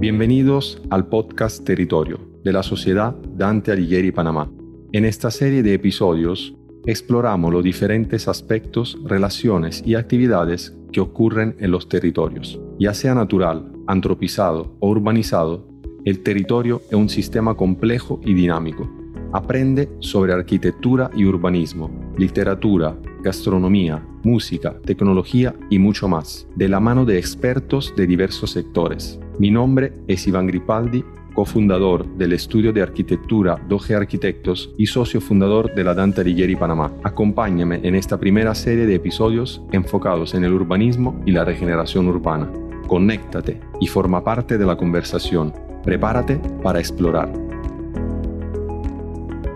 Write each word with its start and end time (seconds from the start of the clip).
Bienvenidos 0.00 0.80
al 0.88 1.08
podcast 1.08 1.62
Territorio 1.62 2.20
de 2.42 2.54
la 2.54 2.62
Sociedad 2.62 3.14
Dante 3.36 3.70
Alighieri 3.70 4.12
Panamá. 4.12 4.50
En 4.92 5.04
esta 5.04 5.30
serie 5.30 5.62
de 5.62 5.74
episodios 5.74 6.56
exploramos 6.86 7.52
los 7.52 7.62
diferentes 7.62 8.26
aspectos, 8.26 8.98
relaciones 9.04 9.82
y 9.84 9.96
actividades 9.96 10.74
que 10.90 11.02
ocurren 11.02 11.54
en 11.58 11.70
los 11.70 11.90
territorios. 11.90 12.58
Ya 12.78 12.94
sea 12.94 13.14
natural, 13.14 13.70
antropizado 13.88 14.74
o 14.80 14.88
urbanizado, 14.88 15.68
el 16.06 16.22
territorio 16.22 16.80
es 16.88 16.94
un 16.94 17.10
sistema 17.10 17.54
complejo 17.54 18.22
y 18.24 18.32
dinámico. 18.32 18.90
Aprende 19.34 19.90
sobre 19.98 20.32
arquitectura 20.32 21.10
y 21.14 21.26
urbanismo, 21.26 21.90
literatura, 22.16 22.96
gastronomía, 23.22 24.02
música, 24.22 24.80
tecnología 24.82 25.54
y 25.68 25.78
mucho 25.78 26.08
más, 26.08 26.48
de 26.56 26.70
la 26.70 26.80
mano 26.80 27.04
de 27.04 27.18
expertos 27.18 27.92
de 27.98 28.06
diversos 28.06 28.52
sectores. 28.52 29.20
Mi 29.40 29.50
nombre 29.50 29.94
es 30.06 30.26
Iván 30.26 30.48
Gripaldi, 30.48 31.02
cofundador 31.32 32.06
del 32.18 32.34
estudio 32.34 32.74
de 32.74 32.82
arquitectura 32.82 33.56
Doge 33.70 33.94
Arquitectos 33.94 34.74
y 34.76 34.84
socio 34.84 35.18
fundador 35.18 35.74
de 35.74 35.82
la 35.82 35.94
Dante 35.94 36.20
Alighieri 36.20 36.56
Panamá. 36.56 36.94
Acompáñame 37.04 37.80
en 37.82 37.94
esta 37.94 38.20
primera 38.20 38.54
serie 38.54 38.84
de 38.84 38.96
episodios 38.96 39.62
enfocados 39.72 40.34
en 40.34 40.44
el 40.44 40.52
urbanismo 40.52 41.22
y 41.24 41.30
la 41.30 41.46
regeneración 41.46 42.06
urbana. 42.08 42.52
Conéctate 42.86 43.58
y 43.80 43.86
forma 43.86 44.22
parte 44.22 44.58
de 44.58 44.66
la 44.66 44.76
conversación. 44.76 45.54
Prepárate 45.82 46.38
para 46.62 46.78
explorar. 46.78 47.32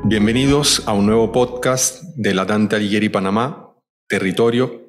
Bienvenidos 0.05 0.82
a 0.88 0.95
un 0.95 1.05
nuevo 1.05 1.30
podcast 1.30 2.05
de 2.16 2.32
la 2.32 2.46
Dante 2.46 2.77
Alighieri 2.77 3.10
Panamá, 3.10 3.74
Territorio. 4.09 4.88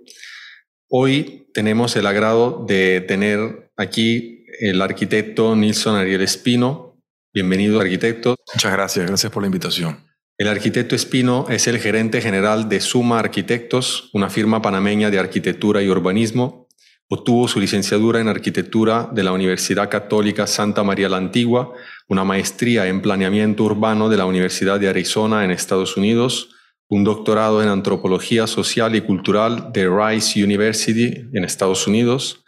Hoy 0.88 1.50
tenemos 1.54 1.98
el 1.98 2.08
agrado 2.08 2.64
de 2.66 3.02
tener 3.02 3.74
aquí 3.76 4.45
el 4.60 4.82
arquitecto 4.82 5.56
Nilson 5.56 5.96
Ariel 5.96 6.22
Espino. 6.22 7.02
Bienvenido, 7.34 7.80
arquitecto. 7.80 8.36
Muchas 8.54 8.72
gracias, 8.72 9.08
gracias 9.08 9.32
por 9.32 9.44
la 9.44 9.48
invitación. 9.48 10.06
El 10.38 10.48
arquitecto 10.48 10.96
Espino 10.96 11.46
es 11.50 11.68
el 11.68 11.80
gerente 11.80 12.22
general 12.22 12.68
de 12.68 12.82
Suma 12.82 13.20
Arquitectos, 13.20 14.10
una 14.14 14.30
firma 14.30 14.62
panameña 14.62 15.10
de 15.10 15.20
arquitectura 15.20 15.82
y 15.82 15.90
urbanismo. 15.90 16.68
Obtuvo 17.08 17.48
su 17.48 17.60
licenciatura 17.60 18.20
en 18.20 18.28
arquitectura 18.28 19.10
de 19.14 19.24
la 19.24 19.32
Universidad 19.32 19.90
Católica 19.90 20.48
Santa 20.48 20.84
María 20.84 21.08
la 21.08 21.18
Antigua, 21.18 21.74
una 22.08 22.24
maestría 22.24 22.88
en 22.88 23.02
planeamiento 23.02 23.64
urbano 23.64 24.10
de 24.10 24.18
la 24.18 24.26
Universidad 24.26 24.80
de 24.80 24.90
Arizona 24.90 25.46
en 25.46 25.52
Estados 25.52 25.98
Unidos, 25.98 26.50
un 26.90 27.04
doctorado 27.04 27.62
en 27.64 27.70
antropología 27.70 28.48
social 28.48 28.96
y 28.96 29.02
cultural 29.02 29.72
de 29.72 29.90
Rice 29.90 30.44
University 30.44 31.30
en 31.34 31.44
Estados 31.44 31.88
Unidos. 31.88 32.45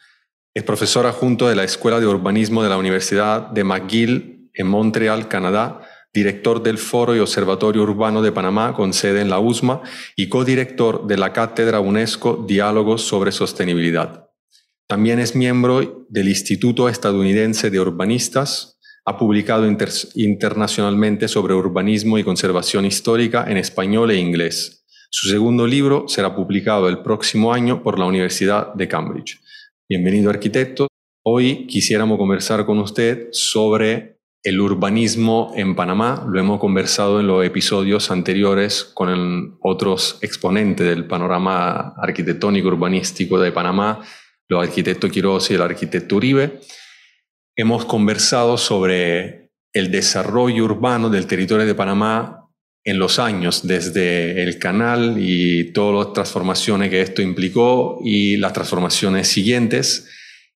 Es 0.58 0.64
profesora 0.64 1.12
junto 1.12 1.48
de 1.48 1.56
la 1.56 1.64
Escuela 1.64 2.00
de 2.00 2.08
Urbanismo 2.08 2.64
de 2.64 2.70
la 2.70 2.78
Universidad 2.78 3.52
de 3.52 3.64
McGill 3.64 4.50
en 4.56 4.66
Montreal, 4.66 5.28
Canadá, 5.28 5.82
director 6.12 6.64
del 6.64 6.80
Foro 6.80 7.16
y 7.16 7.20
Observatorio 7.20 7.84
Urbano 7.84 8.24
de 8.24 8.32
Panamá 8.32 8.74
con 8.74 8.92
sede 8.92 9.22
en 9.22 9.30
la 9.30 9.38
USMA 9.38 9.84
y 10.16 10.30
codirector 10.30 11.06
de 11.06 11.16
la 11.16 11.32
Cátedra 11.32 11.80
UNESCO 11.80 12.44
Diálogos 12.48 13.04
sobre 13.04 13.32
Sostenibilidad. 13.32 14.32
También 14.88 15.20
es 15.20 15.36
miembro 15.36 16.08
del 16.10 16.28
Instituto 16.28 16.90
Estadounidense 16.90 17.70
de 17.70 17.80
Urbanistas. 17.80 18.80
Ha 19.06 19.16
publicado 19.20 19.64
internacionalmente 20.16 21.28
sobre 21.28 21.54
urbanismo 21.54 22.18
y 22.18 22.24
conservación 22.24 22.84
histórica 22.86 23.46
en 23.48 23.58
español 23.58 24.10
e 24.10 24.18
inglés. 24.18 24.88
Su 25.12 25.30
segundo 25.30 25.68
libro 25.68 26.06
será 26.08 26.36
publicado 26.36 26.90
el 26.90 27.04
próximo 27.04 27.54
año 27.54 27.84
por 27.84 28.00
la 28.00 28.06
Universidad 28.06 28.74
de 28.74 28.88
Cambridge. 28.88 29.40
Bienvenido 29.90 30.30
arquitecto. 30.30 30.88
Hoy 31.26 31.66
quisiéramos 31.66 32.18
conversar 32.18 32.66
con 32.66 32.80
usted 32.80 33.30
sobre 33.32 34.20
el 34.44 34.60
urbanismo 34.60 35.54
en 35.56 35.78
Panamá. 35.78 36.26
Lo 36.28 36.38
hemos 36.42 36.60
conversado 36.60 37.22
en 37.22 37.28
los 37.28 37.46
episodios 37.46 38.12
anteriores 38.12 38.84
con 38.84 39.58
otros 39.62 40.20
exponentes 40.22 40.86
del 40.86 41.08
panorama 41.08 41.94
arquitectónico 41.98 42.68
urbanístico 42.68 43.40
de 43.40 43.54
Panamá 43.54 44.02
los 44.50 44.62
arquitectos 44.62 45.10
Quiroz 45.10 45.52
y 45.52 45.54
el 45.54 45.62
arquitecto 45.62 46.18
Uribe. 46.18 46.60
Hemos 47.56 47.86
conversado 47.86 48.58
sobre 48.58 49.52
el 49.74 49.90
desarrollo 49.90 50.66
urbano 50.66 51.10
del 51.10 51.28
territorio 51.28 51.66
de 51.66 51.76
Panamá 51.76 52.47
en 52.88 53.00
los 53.00 53.20
años, 53.20 53.68
desde 53.68 54.42
el 54.44 54.60
canal 54.60 55.18
y 55.20 55.74
todas 55.74 56.08
las 56.08 56.14
transformaciones 56.14 56.90
que 56.90 57.02
esto 57.02 57.22
implicó 57.22 58.00
y 58.02 58.38
las 58.38 58.54
transformaciones 58.54 59.28
siguientes. 59.28 60.08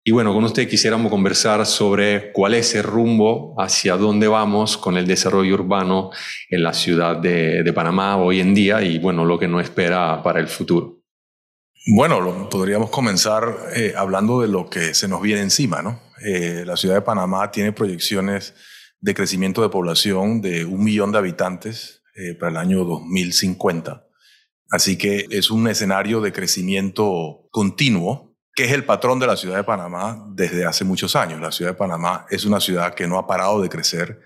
Y 0.02 0.12
bueno, 0.12 0.34
con 0.34 0.46
usted 0.46 0.70
quisiéramos 0.70 1.12
conversar 1.12 1.66
sobre 1.66 2.32
cuál 2.32 2.54
es 2.54 2.74
el 2.74 2.84
rumbo, 2.84 3.54
hacia 3.60 3.98
dónde 3.98 4.30
vamos 4.30 4.78
con 4.78 4.96
el 4.96 5.06
desarrollo 5.08 5.56
urbano 5.56 6.12
en 6.50 6.64
la 6.64 6.74
ciudad 6.74 7.18
de, 7.18 7.64
de 7.64 7.74
Panamá 7.74 8.16
hoy 8.16 8.40
en 8.40 8.56
día 8.56 8.82
y 8.82 8.98
bueno, 8.98 9.26
lo 9.26 9.38
que 9.38 9.50
nos 9.50 9.62
espera 9.62 10.24
para 10.24 10.40
el 10.40 10.48
futuro. 10.48 11.02
Bueno, 11.86 12.48
podríamos 12.50 12.90
comenzar 12.92 13.72
eh, 13.76 13.94
hablando 13.98 14.40
de 14.40 14.48
lo 14.48 14.70
que 14.70 14.94
se 14.94 15.10
nos 15.10 15.22
viene 15.22 15.42
encima, 15.42 15.82
¿no? 15.82 16.00
Eh, 16.24 16.64
la 16.66 16.78
ciudad 16.78 16.96
de 16.96 17.02
Panamá 17.02 17.52
tiene 17.52 17.74
proyecciones 17.74 18.54
de 19.02 19.14
crecimiento 19.14 19.62
de 19.62 19.68
población 19.68 20.40
de 20.42 20.64
un 20.64 20.82
millón 20.82 21.12
de 21.12 21.18
habitantes 21.18 22.01
eh, 22.16 22.36
para 22.36 22.52
el 22.52 22.58
año 22.58 22.84
2050. 22.84 24.06
Así 24.70 24.98
que 24.98 25.28
es 25.30 25.52
un 25.52 25.68
escenario 25.68 26.22
de 26.22 26.32
crecimiento 26.32 27.48
continuo, 27.52 28.36
que 28.54 28.66
es 28.66 28.72
el 28.72 28.86
patrón 28.86 29.20
de 29.20 29.28
la 29.28 29.38
ciudad 29.38 29.58
de 29.58 29.64
Panamá 29.64 30.26
desde 30.34 30.66
hace 30.66 30.84
muchos 30.84 31.16
años. 31.16 31.42
La 31.42 31.52
ciudad 31.52 31.72
de 31.72 31.78
Panamá 31.78 32.26
es 32.30 32.46
una 32.46 32.60
ciudad 32.60 32.94
que 32.94 33.08
no 33.08 33.18
ha 33.18 33.28
parado 33.28 33.62
de 33.62 33.70
crecer, 33.70 34.22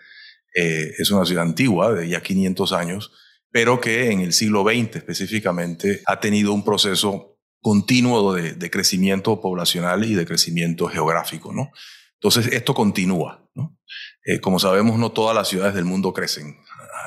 es 0.54 1.12
una 1.12 1.26
ciudad 1.26 1.44
antigua, 1.44 1.94
de 1.94 2.08
ya 2.08 2.24
500 2.24 2.72
años, 2.72 3.12
pero 3.52 3.80
que 3.80 4.12
en 4.12 4.20
el 4.20 4.34
siglo 4.34 4.64
XX 4.64 4.98
específicamente 4.98 6.02
ha 6.06 6.20
tenido 6.20 6.54
un 6.54 6.64
proceso 6.64 7.36
continuo 7.62 8.34
de, 8.34 8.70
crecimiento 8.70 9.42
poblacional 9.42 10.04
y 10.06 10.14
de 10.14 10.26
crecimiento 10.26 10.88
geográfico. 10.88 11.52
¿no? 11.52 11.72
Entonces, 12.16 12.48
esto 12.54 12.76
continúa. 12.76 13.50
¿no? 13.56 13.80
Eh, 14.26 14.40
como 14.40 14.60
sabemos, 14.60 15.00
no 15.00 15.12
todas 15.12 15.34
las 15.36 15.48
ciudades 15.48 15.74
del 15.74 15.86
mundo 15.86 16.14
crecen. 16.14 16.58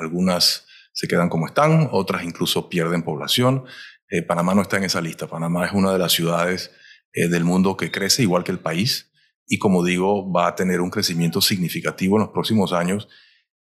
Algunas 0.01 0.67
se 0.99 1.07
quedan 1.07 1.29
como 1.29 1.47
están, 1.47 1.91
otras 1.93 2.25
incluso 2.25 2.69
pierden 2.69 3.05
población. 3.05 3.63
Eh, 4.11 4.23
Panamá 4.23 4.57
no 4.57 4.63
está 4.63 4.79
en 4.79 4.85
esa 4.85 5.01
lista. 5.01 5.29
Panamá 5.29 5.65
es 5.65 5.73
una 5.73 5.93
de 5.93 5.99
las 6.01 6.11
ciudades 6.11 6.73
eh, 7.13 7.29
del 7.29 7.45
mundo 7.45 7.77
que 7.77 7.93
crece 7.93 8.23
igual 8.23 8.43
que 8.43 8.51
el 8.51 8.59
país 8.59 9.13
y, 9.47 9.61
como 9.61 9.85
digo, 9.85 10.29
va 10.33 10.49
a 10.49 10.57
tener 10.57 10.81
un 10.81 10.91
crecimiento 10.91 11.41
significativo 11.41 12.17
en 12.17 12.23
los 12.23 12.31
próximos 12.31 12.73
años 12.73 13.09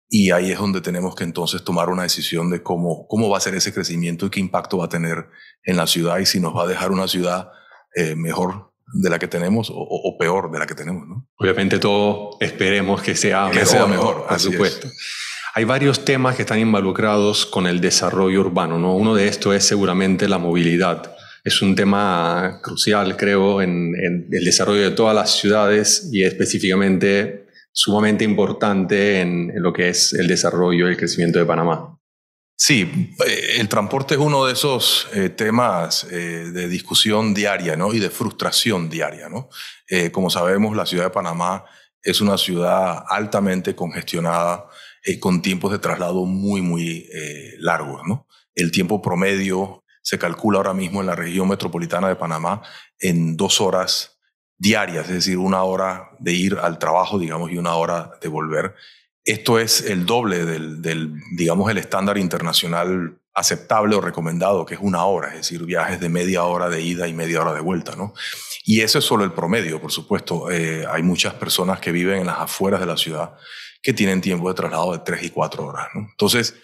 y 0.08 0.30
ahí 0.30 0.52
es 0.52 0.60
donde 0.60 0.80
tenemos 0.80 1.16
que 1.16 1.24
entonces 1.24 1.64
tomar 1.64 1.90
una 1.90 2.04
decisión 2.04 2.52
de 2.52 2.62
cómo, 2.62 3.08
cómo 3.08 3.32
va 3.32 3.40
a 3.40 3.42
ser 3.42 3.56
ese 3.56 3.74
crecimiento 3.74 4.28
y 4.28 4.30
qué 4.30 4.40
impacto 4.40 4.78
va 4.78 4.86
a 4.86 4.90
tener 4.90 5.26
en 5.64 5.76
la 5.76 5.88
ciudad 5.88 6.20
y 6.20 6.28
si 6.28 6.40
nos 6.40 6.56
va 6.56 6.66
a 6.66 6.68
dejar 6.68 6.92
una 6.92 7.08
ciudad 7.08 7.50
eh, 7.96 8.16
mejor 8.16 8.74
de 8.94 9.10
la 9.10 9.18
que 9.18 9.28
tenemos 9.28 9.72
o, 9.74 10.18
peor 10.20 10.52
de 10.52 10.60
la 10.60 10.68
que 10.68 10.76
tenemos. 10.76 11.08
¿no? 11.08 11.28
Obviamente 11.40 11.80
todo 11.80 12.38
esperemos 12.40 13.02
que 13.02 13.16
sea 13.16 13.50
que 13.52 13.62
mejor, 13.62 13.68
sea 13.68 13.88
mejor 13.88 14.28
por 14.28 14.40
supuesto. 14.40 14.88
Hay 15.56 15.66
varios 15.66 16.04
temas 16.04 16.36
que 16.36 16.42
están 16.42 16.60
involucrados 16.60 17.46
con 17.46 17.68
el 17.68 17.80
desarrollo 17.80 18.42
urbano. 18.42 18.80
¿no? 18.80 18.96
Uno 18.96 19.14
de 19.14 19.28
estos 19.28 19.56
es 19.56 19.66
seguramente 19.66 20.28
la 20.28 20.40
movilidad. 20.40 21.16
Es 21.44 21.62
un 21.62 21.76
tema 21.76 22.60
crucial, 22.64 23.16
creo, 23.18 23.62
en, 23.62 23.94
en 23.96 24.28
el 24.32 24.46
desarrollo 24.46 24.82
de 24.82 24.92
todas 24.92 25.14
las 25.16 25.38
ciudades 25.38 26.10
y 26.12 26.24
específicamente 26.24 27.44
sumamente 27.74 28.24
importante 28.24 29.20
en, 29.20 29.52
lo 29.56 29.74
que 29.74 29.90
es 29.90 30.14
el 30.14 30.28
desarrollo 30.28 30.88
y 30.88 30.92
el 30.92 30.98
crecimiento 30.98 31.40
de 31.40 31.46
Panamá. 31.46 32.00
Sí, 32.56 33.14
eh, 33.28 33.56
el 33.58 33.68
transporte 33.68 34.14
es 34.14 34.20
uno 34.20 34.46
de 34.46 34.54
esos 34.54 35.08
eh, 35.14 35.30
temas 35.30 36.06
eh, 36.12 36.52
de 36.54 36.68
discusión 36.70 37.34
diaria 37.34 37.76
¿no? 37.76 37.94
y 37.94 38.00
de 38.00 38.12
frustración 38.12 38.90
diaria. 38.90 39.28
¿no? 39.28 39.50
como 40.12 40.32
sabemos, 40.32 40.76
la 40.76 40.88
ciudad 40.88 41.04
de 41.04 41.10
Panamá 41.12 41.66
es 42.04 42.22
una 42.22 42.38
ciudad 42.38 43.04
altamente 43.08 43.76
congestionada, 43.76 44.68
con 45.20 45.42
tiempos 45.42 45.72
de 45.72 45.80
traslado 45.80 46.26
muy, 46.26 46.62
muy 46.62 47.10
largos. 47.58 48.02
¿no? 48.08 48.28
El 48.56 48.72
tiempo 48.72 49.02
promedio 49.02 49.84
se 50.02 50.20
calcula 50.20 50.58
ahora 50.58 50.74
mismo 50.74 51.02
en 51.02 51.08
la 51.08 51.16
región 51.16 51.48
metropolitana 51.48 52.10
de 52.10 52.16
Panamá 52.16 52.62
en 53.00 53.36
dos 53.38 53.62
horas 53.62 54.20
diarias, 54.58 55.08
es 55.08 55.16
decir, 55.16 55.38
una 55.38 55.64
hora 55.64 56.12
de 56.20 56.34
ir 56.34 56.58
al 56.62 56.78
trabajo, 56.78 57.18
digamos, 57.18 57.52
y 57.52 57.58
una 57.58 57.76
hora 57.76 58.12
de 58.22 58.28
volver. 58.28 58.76
Esto 59.26 59.60
es 59.60 59.82
el 59.82 60.06
doble 60.06 60.46
del, 60.46 61.20
digamos, 61.36 61.72
el 61.72 61.78
estándar 61.78 62.18
internacional 62.18 63.18
aceptable 63.34 63.96
o 63.96 64.02
recomendado, 64.02 64.66
que 64.66 64.76
es 64.76 64.80
una 64.82 65.06
hora, 65.06 65.30
es 65.30 65.38
decir, 65.38 65.66
viajes 65.66 66.00
de 66.00 66.10
media 66.10 66.44
hora 66.44 66.70
de 66.70 66.82
ida 66.82 67.08
y 67.08 67.14
media 67.14 67.42
hora 67.42 67.54
de 67.54 67.62
vuelta, 67.62 67.96
¿no? 67.96 68.14
Y 68.64 68.82
eso 68.82 69.00
es 69.00 69.06
solo 69.06 69.24
el 69.24 69.34
promedio, 69.34 69.82
por 69.82 69.92
supuesto. 69.92 70.52
Eh, 70.52 70.86
hay 70.90 71.04
muchas 71.04 71.34
personas 71.34 71.80
que 71.80 71.92
viven 71.92 72.22
en 72.22 72.28
las 72.28 72.40
afueras 72.40 72.80
de 72.80 72.86
la 72.86 72.98
ciudad 72.98 73.36
que 73.82 73.94
tienen 73.94 74.22
tiempo 74.22 74.48
de 74.48 74.56
traslado 74.56 74.94
de 74.94 75.00
tres 75.00 75.24
y 75.24 75.30
cuatro 75.30 75.66
horas, 75.66 75.88
¿no? 75.94 76.08
Entonces, 76.10 76.56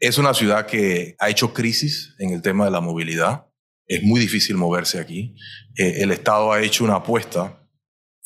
es 0.00 0.18
una 0.18 0.34
ciudad 0.34 0.66
que 0.66 1.14
ha 1.18 1.30
hecho 1.30 1.54
crisis 1.54 2.14
en 2.18 2.30
el 2.30 2.42
tema 2.42 2.64
de 2.64 2.70
la 2.70 2.80
movilidad. 2.80 3.46
Es 3.86 4.02
muy 4.02 4.20
difícil 4.20 4.56
moverse 4.56 4.98
aquí. 4.98 5.36
Eh, 5.76 6.02
el 6.02 6.10
Estado 6.10 6.52
ha 6.52 6.62
hecho 6.62 6.84
una 6.84 6.96
apuesta 6.96 7.68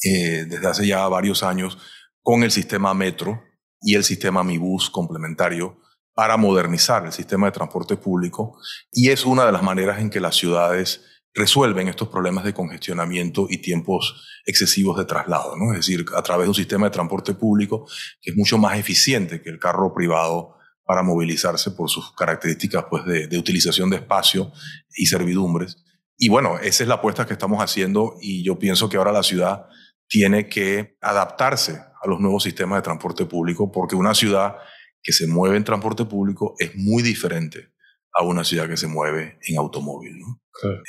eh, 0.02 0.46
desde 0.48 0.66
hace 0.66 0.86
ya 0.86 1.06
varios 1.08 1.42
años 1.42 1.78
con 2.22 2.42
el 2.42 2.50
sistema 2.50 2.94
metro 2.94 3.42
y 3.82 3.96
el 3.96 4.04
sistema 4.04 4.44
Mi 4.44 4.56
Bus 4.56 4.88
complementario 4.88 5.80
para 6.18 6.36
modernizar 6.36 7.06
el 7.06 7.12
sistema 7.12 7.46
de 7.46 7.52
transporte 7.52 7.96
público 7.96 8.58
y 8.90 9.10
es 9.10 9.24
una 9.24 9.46
de 9.46 9.52
las 9.52 9.62
maneras 9.62 10.00
en 10.00 10.10
que 10.10 10.18
las 10.18 10.34
ciudades 10.34 11.00
resuelven 11.32 11.86
estos 11.86 12.08
problemas 12.08 12.42
de 12.42 12.52
congestionamiento 12.52 13.46
y 13.48 13.58
tiempos 13.58 14.26
excesivos 14.44 14.98
de 14.98 15.04
traslado, 15.04 15.54
¿no? 15.56 15.70
Es 15.70 15.86
decir, 15.86 16.04
a 16.16 16.22
través 16.24 16.46
de 16.46 16.48
un 16.48 16.54
sistema 16.56 16.86
de 16.86 16.90
transporte 16.90 17.34
público 17.34 17.86
que 18.20 18.32
es 18.32 18.36
mucho 18.36 18.58
más 18.58 18.76
eficiente 18.76 19.40
que 19.40 19.48
el 19.48 19.60
carro 19.60 19.94
privado 19.94 20.56
para 20.82 21.04
movilizarse 21.04 21.70
por 21.70 21.88
sus 21.88 22.12
características 22.16 22.86
pues, 22.90 23.04
de, 23.04 23.38
utilización 23.38 23.88
de 23.88 23.98
espacio 23.98 24.50
y 24.96 25.06
servidumbres. 25.06 25.84
Y 26.16 26.30
bueno, 26.30 26.58
esa 26.58 26.82
es 26.82 26.88
la 26.88 26.96
apuesta 26.96 27.26
que 27.26 27.34
estamos 27.34 27.62
haciendo 27.62 28.16
y 28.20 28.42
yo 28.42 28.58
pienso 28.58 28.88
que 28.88 28.96
ahora 28.96 29.12
la 29.12 29.22
ciudad 29.22 29.66
tiene 30.08 30.48
que 30.48 30.98
adaptarse 31.00 31.74
a 31.74 32.08
los 32.08 32.18
nuevos 32.18 32.42
sistemas 32.42 32.78
de 32.78 32.82
transporte 32.82 33.24
público 33.24 33.70
porque 33.70 33.94
una 33.94 34.14
ciudad 34.14 34.56
que 35.02 35.12
se 35.12 35.26
mueve 35.26 35.56
en 35.56 35.64
transporte 35.64 36.04
público 36.04 36.54
es 36.58 36.74
muy 36.76 37.02
diferente 37.02 37.72
a 38.12 38.24
una 38.24 38.44
ciudad 38.44 38.68
que 38.68 38.76
se 38.76 38.86
mueve 38.86 39.38
en 39.46 39.58
automóvil. 39.58 40.14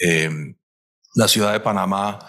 Em, 0.02 0.56
la 1.16 1.28
ciudad 1.28 1.54
de 1.54 1.60
Panamá 1.60 2.20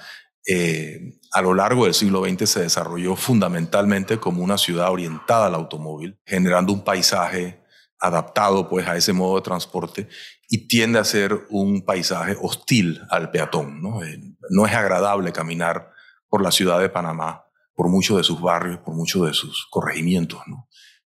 eh, 0.47 1.19
a 1.33 1.43
lo 1.43 1.55
largo 1.55 1.85
del 1.85 1.95
siglo 1.95 2.25
XX 2.25 2.49
se 2.49 2.61
desarrolló 2.63 3.15
fundamentalmente 3.15 4.19
como 4.19 4.43
una 4.43 4.59
ciudad 4.59 4.91
orientada 4.91 5.47
al 5.47 5.55
automóvil, 5.55 6.19
generando 6.25 6.73
un 6.73 6.83
paisaje 6.83 7.63
adaptado 7.99 8.69
pues 8.69 8.89
a 8.89 8.97
ese 8.97 9.13
modo 9.13 9.37
de 9.37 9.43
transporte 9.43 10.09
y 10.49 10.67
tiende 10.67 10.99
a 10.99 11.05
ser 11.05 11.47
un 11.51 11.85
paisaje 11.85 12.37
hostil 12.41 13.01
al 13.11 13.31
peatón. 13.31 13.83
No, 13.83 14.03
eh, 14.03 14.19
no 14.51 14.67
es 14.67 14.73
agradable 14.73 15.33
caminar 15.33 15.93
por 16.29 16.43
la 16.43 16.51
ciudad 16.51 16.81
de 16.81 16.89
Panamá, 16.89 17.45
por 17.75 17.89
muchos 17.89 18.17
de 18.17 18.25
sus 18.25 18.41
barrios, 18.41 18.79
por 18.79 18.95
muchos 18.95 19.27
de 19.27 19.35
sus 19.35 19.67
corregimientos. 19.71 20.41
¿no? 20.47 20.69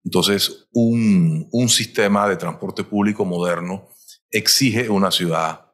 Entonces, 0.07 0.69
un, 0.71 1.49
un 1.51 1.67
sistema 1.67 2.29
de 2.29 2.37
transporte 2.37 2.85
público 2.85 3.25
moderno 3.25 3.89
exige 4.31 4.87
una 4.87 5.11
ciudad 5.11 5.73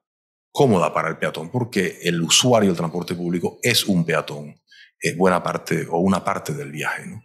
cómoda 0.52 0.92
para 0.92 1.10
el 1.10 1.20
peatón, 1.20 1.52
porque 1.52 2.00
el 2.02 2.20
usuario 2.20 2.72
del 2.72 2.78
transporte 2.78 3.14
público 3.14 3.60
es 3.62 3.86
un 3.86 4.04
peatón, 4.04 4.60
es 5.00 5.16
buena 5.16 5.44
parte 5.44 5.86
o 5.88 6.00
una 6.00 6.24
parte 6.24 6.52
del 6.56 6.72
viaje. 6.72 7.06
¿no? 7.06 7.22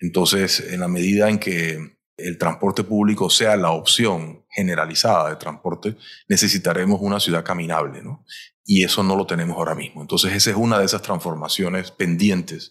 Entonces, 0.00 0.60
en 0.60 0.78
la 0.78 0.86
medida 0.86 1.28
en 1.28 1.40
que 1.40 1.96
el 2.16 2.38
transporte 2.38 2.84
público 2.84 3.28
sea 3.28 3.56
la 3.56 3.72
opción 3.72 4.46
generalizada 4.48 5.30
de 5.30 5.36
transporte, 5.36 5.96
necesitaremos 6.28 7.00
una 7.00 7.18
ciudad 7.18 7.42
caminable, 7.42 8.04
¿no? 8.04 8.24
Y 8.64 8.84
eso 8.84 9.02
no 9.02 9.16
lo 9.16 9.26
tenemos 9.26 9.56
ahora 9.56 9.74
mismo. 9.74 10.00
Entonces, 10.00 10.32
esa 10.32 10.50
es 10.50 10.56
una 10.56 10.78
de 10.78 10.84
esas 10.84 11.02
transformaciones 11.02 11.90
pendientes 11.90 12.70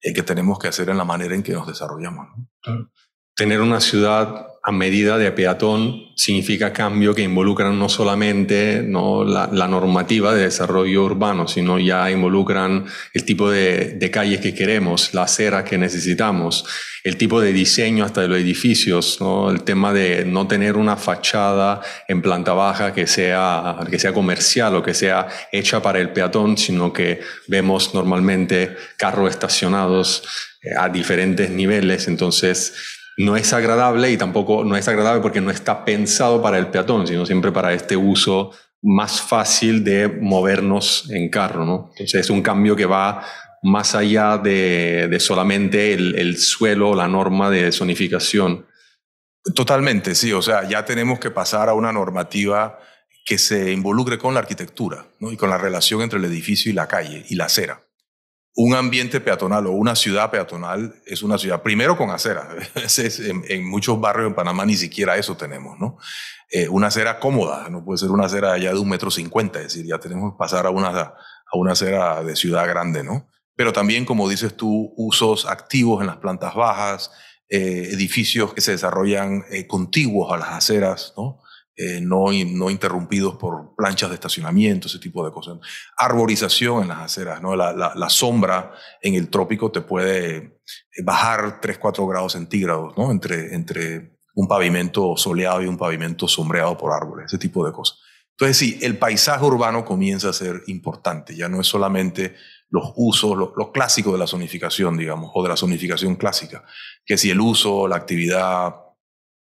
eh, 0.00 0.12
que 0.12 0.24
tenemos 0.24 0.58
que 0.58 0.66
hacer 0.66 0.88
en 0.88 0.98
la 0.98 1.04
manera 1.04 1.36
en 1.36 1.44
que 1.44 1.52
nos 1.52 1.68
desarrollamos. 1.68 2.26
¿no? 2.66 2.90
Tener 3.40 3.62
una 3.62 3.80
ciudad 3.80 4.48
a 4.62 4.70
medida 4.70 5.16
de 5.16 5.32
peatón 5.32 6.10
significa 6.14 6.74
cambio 6.74 7.14
que 7.14 7.22
involucran 7.22 7.78
no 7.78 7.88
solamente 7.88 8.82
¿no? 8.86 9.24
La, 9.24 9.66
normativa 9.66 10.34
de 10.34 10.42
desarrollo 10.42 11.06
urbano, 11.06 11.48
sino 11.48 11.78
ya 11.78 12.10
involucran 12.10 12.84
el 13.14 13.24
tipo 13.24 13.50
de, 13.50 13.94
de, 13.94 14.10
calles 14.10 14.40
que 14.40 14.54
queremos, 14.54 15.14
la 15.14 15.22
acera 15.22 15.64
que 15.64 15.78
necesitamos, 15.78 16.66
el 17.02 17.16
tipo 17.16 17.40
de 17.40 17.54
diseño 17.54 18.04
hasta 18.04 18.20
de 18.20 18.28
los 18.28 18.36
edificios, 18.36 19.22
¿no? 19.22 19.50
el 19.50 19.62
tema 19.62 19.94
de 19.94 20.26
no 20.26 20.46
tener 20.46 20.76
una 20.76 20.98
fachada 20.98 21.80
en 22.08 22.20
planta 22.20 22.52
baja 22.52 22.92
que 22.92 23.06
sea, 23.06 23.78
que 23.90 23.98
sea 23.98 24.12
comercial 24.12 24.76
o 24.76 24.82
que 24.82 24.92
sea 24.92 25.28
hecha 25.50 25.80
para 25.80 25.98
el 25.98 26.10
peatón, 26.10 26.58
sino 26.58 26.92
que 26.92 27.22
vemos 27.46 27.94
normalmente 27.94 28.76
carros 28.98 29.30
estacionados 29.30 30.24
eh, 30.62 30.68
a 30.78 30.90
diferentes 30.90 31.48
niveles. 31.48 32.06
Entonces, 32.06 32.99
no 33.20 33.36
es 33.36 33.52
agradable 33.52 34.10
y 34.10 34.16
tampoco 34.16 34.64
no 34.64 34.76
es 34.76 34.88
agradable 34.88 35.20
porque 35.20 35.42
no 35.42 35.50
está 35.50 35.84
pensado 35.84 36.40
para 36.40 36.56
el 36.56 36.68
peatón, 36.68 37.06
sino 37.06 37.26
siempre 37.26 37.52
para 37.52 37.74
este 37.74 37.94
uso 37.94 38.52
más 38.82 39.20
fácil 39.20 39.84
de 39.84 40.08
movernos 40.08 41.06
en 41.10 41.28
carro, 41.28 41.66
¿no? 41.66 41.90
Entonces 41.90 42.22
es 42.22 42.30
un 42.30 42.40
cambio 42.40 42.74
que 42.74 42.86
va 42.86 43.22
más 43.62 43.94
allá 43.94 44.38
de, 44.38 45.14
solamente 45.20 45.92
el, 45.92 46.14
el, 46.18 46.38
suelo, 46.38 46.94
la 46.94 47.08
norma 47.08 47.50
de 47.50 47.70
zonificación. 47.72 48.64
Totalmente, 49.54 50.14
sí. 50.14 50.32
O 50.32 50.40
sea, 50.40 50.66
ya 50.66 50.86
tenemos 50.86 51.18
que 51.18 51.30
pasar 51.30 51.68
a 51.68 51.74
una 51.74 51.92
normativa 51.92 52.78
que 53.26 53.36
se 53.36 53.70
involucre 53.70 54.16
con 54.16 54.32
la 54.32 54.40
arquitectura 54.40 55.06
¿no? 55.18 55.30
y 55.30 55.36
con 55.36 55.50
la 55.50 55.58
relación 55.58 56.00
entre 56.00 56.18
el 56.18 56.24
edificio 56.24 56.70
y 56.70 56.74
la 56.74 56.88
calle 56.88 57.26
y 57.28 57.34
la 57.34 57.44
acera 57.44 57.82
un 58.54 58.74
ambiente 58.74 59.20
peatonal 59.20 59.66
o 59.66 59.72
una 59.72 59.94
ciudad 59.94 60.30
peatonal 60.30 60.94
es 61.06 61.22
una 61.22 61.38
ciudad, 61.38 61.62
primero 61.62 61.96
con 61.96 62.10
acera. 62.10 62.48
en, 63.48 63.68
muchos 63.68 64.00
barrios 64.00 64.28
en 64.28 64.34
Panamá 64.34 64.66
ni 64.66 64.76
siquiera 64.76 65.16
eso 65.16 65.36
tenemos, 65.36 65.78
¿no? 65.78 65.98
Eh, 66.50 66.68
una 66.68 66.88
acera 66.88 67.20
cómoda, 67.20 67.68
no 67.70 67.84
puede 67.84 67.98
ser 67.98 68.10
una 68.10 68.26
acera 68.26 68.52
allá 68.52 68.72
de 68.72 68.78
un 68.78 68.88
metro 68.88 69.10
cincuenta, 69.10 69.60
es 69.60 69.66
decir, 69.66 69.86
ya 69.86 69.98
tenemos 69.98 70.32
que 70.32 70.38
pasar 70.38 70.66
a 70.66 70.70
una, 70.70 70.88
a 70.88 71.56
una 71.56 71.72
acera 71.72 72.24
de 72.24 72.34
ciudad 72.34 72.66
grande, 72.66 73.04
¿no? 73.04 73.28
Pero 73.54 73.72
también, 73.72 74.04
como 74.04 74.28
dices 74.28 74.56
tú, 74.56 74.92
usos 74.96 75.46
activos 75.46 76.00
en 76.00 76.08
las 76.08 76.16
plantas 76.16 76.54
bajas, 76.54 77.12
eh, 77.48 77.88
edificios 77.92 78.52
que 78.52 78.60
se 78.60 78.72
desarrollan 78.72 79.44
eh, 79.50 79.66
contiguos 79.66 80.32
a 80.32 80.38
las 80.38 80.50
aceras, 80.50 81.14
¿no? 81.16 81.40
Eh, 81.82 81.98
no, 82.02 82.26
no 82.30 82.68
interrumpidos 82.68 83.36
por 83.36 83.74
planchas 83.74 84.10
de 84.10 84.16
estacionamiento, 84.16 84.86
ese 84.86 84.98
tipo 84.98 85.24
de 85.24 85.32
cosas. 85.32 85.56
Arborización 85.96 86.82
en 86.82 86.88
las 86.88 86.98
aceras, 86.98 87.40
¿no? 87.40 87.56
La, 87.56 87.72
la, 87.72 88.08
sombra 88.10 88.74
en 89.00 89.14
el 89.14 89.30
trópico 89.30 89.72
te 89.72 89.80
puede 89.80 90.36
eh, 90.36 91.02
bajar 91.02 91.58
3, 91.58 91.78
4 91.78 92.06
grados 92.06 92.32
centígrados, 92.32 92.94
¿no? 92.98 93.10
Entre, 93.10 93.54
entre 93.54 94.18
un 94.34 94.46
pavimento 94.46 95.16
soleado 95.16 95.62
y 95.62 95.68
un 95.68 95.78
pavimento 95.78 96.28
sombreado 96.28 96.76
por 96.76 96.92
árboles, 96.92 97.26
ese 97.28 97.38
tipo 97.38 97.64
de 97.64 97.72
cosas. 97.72 97.98
Entonces, 98.32 98.58
sí, 98.58 98.78
el 98.82 98.98
paisaje 98.98 99.42
urbano 99.42 99.82
comienza 99.82 100.28
a 100.28 100.34
ser 100.34 100.62
importante, 100.66 101.34
ya 101.34 101.48
no 101.48 101.62
es 101.62 101.66
solamente 101.66 102.36
los 102.68 102.92
usos, 102.96 103.38
lo, 103.38 103.54
lo, 103.56 103.72
clásico 103.72 104.12
de 104.12 104.18
la 104.18 104.26
zonificación, 104.26 104.98
digamos, 104.98 105.30
o 105.32 105.42
de 105.42 105.48
la 105.48 105.56
zonificación 105.56 106.16
clásica, 106.16 106.62
que 107.06 107.16
si 107.16 107.30
el 107.30 107.40
uso, 107.40 107.88
la 107.88 107.96
actividad 107.96 108.74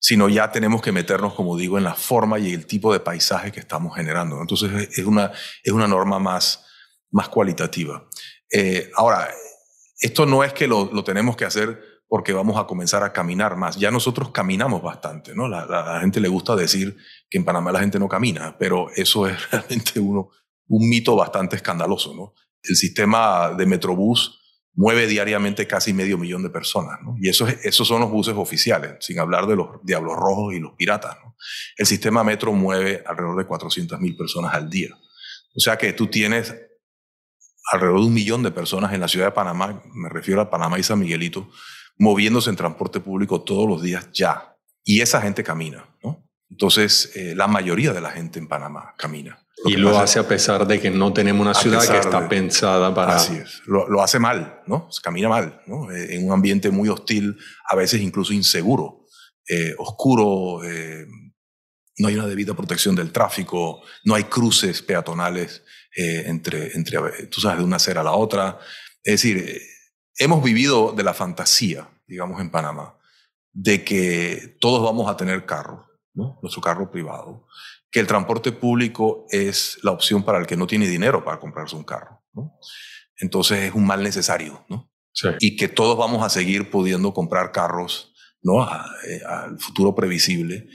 sino 0.01 0.31
ya 0.31 0.51
tenemos 0.51 0.81
que 0.81 0.93
meternos, 0.93 1.35
como 1.35 1.57
digo, 1.57 1.77
en 1.77 1.85
la 1.85 1.95
forma 1.95 2.39
y 2.39 2.53
el 2.53 2.67
tipo 2.67 2.93
de 2.93 3.01
paisaje 3.01 3.53
que 3.53 3.61
estamos 3.61 3.95
generando. 3.95 4.41
Entonces 4.41 4.89
es 4.97 5.05
una, 5.05 5.31
es 5.63 5.73
una 5.73 5.87
norma 5.87 6.19
más, 6.19 6.65
más 7.11 7.29
cualitativa. 7.29 8.09
Eh, 8.51 8.91
ahora, 8.97 9.29
esto 10.01 10.25
no 10.25 10.43
es 10.43 10.55
que 10.55 10.67
lo, 10.67 10.91
lo, 10.91 11.05
tenemos 11.05 11.37
que 11.37 11.45
hacer 11.45 11.79
porque 12.09 12.33
vamos 12.33 12.59
a 12.59 12.67
comenzar 12.67 13.03
a 13.05 13.13
caminar 13.13 13.57
más. 13.57 13.77
Ya 13.77 13.91
nosotros 13.91 14.31
caminamos 14.31 14.83
bastante, 14.83 15.35
¿no? 15.35 15.47
La, 15.47 15.67
la, 15.67 16.01
gente 16.01 16.19
le 16.19 16.29
gusta 16.29 16.57
decir 16.57 16.97
que 17.29 17.37
en 17.37 17.45
Panamá 17.45 17.71
la 17.71 17.81
gente 17.81 17.99
no 17.99 18.09
camina, 18.09 18.57
pero 18.59 18.89
eso 18.97 19.29
es 19.29 19.51
realmente 19.51 20.01
uno, 20.01 20.31
un 20.69 20.89
mito 20.89 21.15
bastante 21.15 21.57
escandaloso, 21.57 22.15
¿no? 22.15 22.33
El 22.63 22.75
sistema 22.75 23.51
de 23.51 23.67
Metrobús 23.67 24.40
mueve 24.75 25.07
diariamente 25.07 25.67
casi 25.67 25.93
medio 25.93 26.19
millón 26.19 26.43
de 26.43 26.51
personas. 26.51 27.01
¿no? 27.03 27.17
Y 27.21 27.29
esos, 27.29 27.51
esos 27.65 27.87
son 27.87 28.01
los 28.01 28.11
buses 28.11 28.35
oficiales, 28.37 28.95
sin 29.01 29.19
hablar 29.19 29.47
de 29.47 29.57
los 29.57 29.85
Diablos 29.85 30.17
Rojos 30.17 30.55
y 30.55 30.61
los 30.61 30.73
Piratas. 30.77 31.17
El 31.77 31.87
sistema 31.87 32.25
metro 32.25 32.53
mueve 32.53 33.03
alrededor 33.07 33.37
de 33.37 33.49
400.000 33.49 34.17
personas 34.17 34.55
al 34.55 34.71
día. 34.71 34.91
O 35.55 35.61
sea 35.61 35.77
que 35.77 35.93
tú 35.93 36.07
tienes 36.07 36.55
alrededor 37.73 38.01
de 38.01 38.07
un 38.07 38.15
millón 38.15 38.43
de 38.43 38.51
personas 38.51 38.93
en 38.93 39.01
la 39.01 39.09
ciudad 39.09 39.27
de 39.27 39.33
Panamá, 39.33 39.83
me 39.93 40.09
refiero 40.09 40.41
a 40.41 40.51
Panamá 40.51 40.79
y 40.79 40.83
San 40.83 40.99
Miguelito, 40.99 41.51
moviéndose 41.99 42.51
en 42.51 42.57
transporte 42.57 43.01
público 43.01 43.43
todos 43.43 43.69
los 43.69 43.83
días 43.83 44.09
ya. 44.13 44.57
Y 44.85 45.01
esa 45.01 45.21
gente 45.21 45.45
camina. 45.45 45.85
¿no? 46.03 46.25
Entonces, 46.51 47.13
eh, 47.15 47.35
la 47.35 47.47
mayoría 47.47 47.93
de 47.93 48.01
la 48.01 48.11
gente 48.11 48.39
en 48.39 48.49
Panamá 48.49 48.95
camina. 48.99 49.39
y 49.67 49.77
lo 49.77 49.99
hace 49.99 50.19
a 50.19 50.27
pesar 50.27 50.67
de 50.67 50.81
que 50.81 50.91
no 50.91 51.13
tenemos 51.13 51.43
una 51.43 51.55
ciudad 51.55 51.87
que 51.87 51.99
está 51.99 52.29
pensada 52.29 52.95
para... 52.95 53.17
Así 53.17 53.37
es, 53.37 53.63
lo, 53.67 54.03
hace 54.03 54.19
mal, 54.19 54.63
¿no? 54.67 54.89
Camina 55.03 55.29
mal, 55.29 55.63
¿no? 55.67 55.91
Eh, 55.93 56.17
en 56.17 56.27
un 56.27 56.33
ambiente 56.33 56.71
muy 56.71 56.89
hostil, 56.89 57.37
a 57.69 57.77
veces 57.77 58.01
incluso 58.01 58.33
inseguro, 58.33 59.07
eh, 59.47 59.75
oscuro, 59.79 60.61
no 61.99 62.09
hay 62.09 62.15
una 62.15 62.27
debida 62.27 62.55
protección 62.55 62.95
del 62.95 63.13
tráfico, 63.13 63.83
no 64.05 64.15
hay 64.15 64.25
cruces 64.25 64.81
peatonales 64.83 65.63
entre, 65.95 66.73
entre, 66.77 67.27
tú 67.27 67.41
sabes, 67.41 67.59
de 67.59 67.65
una 67.65 67.77
acera 67.77 68.01
a 68.01 68.05
la 68.05 68.13
otra. 68.13 68.59
Es 69.05 69.23
decir, 69.23 69.61
hemos 70.19 70.43
vivido 70.43 70.93
de 70.93 71.03
la 71.03 71.13
fantasía, 71.13 71.89
digamos, 72.07 72.41
en 72.41 72.51
Panamá, 72.51 72.97
de 73.53 73.85
que 73.85 74.57
todos 74.61 74.83
vamos 74.83 75.11
a 75.11 75.17
tener 75.17 75.45
carro 76.15 76.39
nuestro 76.43 76.63
carro 76.63 76.91
privado, 76.91 77.47
que 77.91 78.01
el 78.01 78.07
transporte 78.07 78.53
público 78.53 79.27
es 79.31 79.79
la 79.83 79.91
opción 79.91 80.23
para 80.23 80.39
el 80.39 80.47
que 80.47 80.57
no 80.57 80.67
tiene 80.67 80.87
dinero 80.87 81.25
para 81.25 81.39
comprarse 81.39 81.77
un 81.77 81.85
carro. 81.85 82.23
Entonces 83.19 83.69
es 83.69 83.75
un 83.75 83.87
mal 83.87 84.03
necesario, 84.03 84.65
¿no? 84.69 84.91
Y 85.41 85.57
que 85.57 85.69
todos 85.69 85.99
vamos 85.99 86.25
a 86.25 86.31
seguir 86.31 86.71
pudiendo 86.71 87.13
comprar 87.13 87.53
carros 87.53 88.11
¿no? 88.43 88.65
Eh, 88.65 89.21
al 89.27 89.59
futuro 89.59 89.95
previsible. 89.95 90.69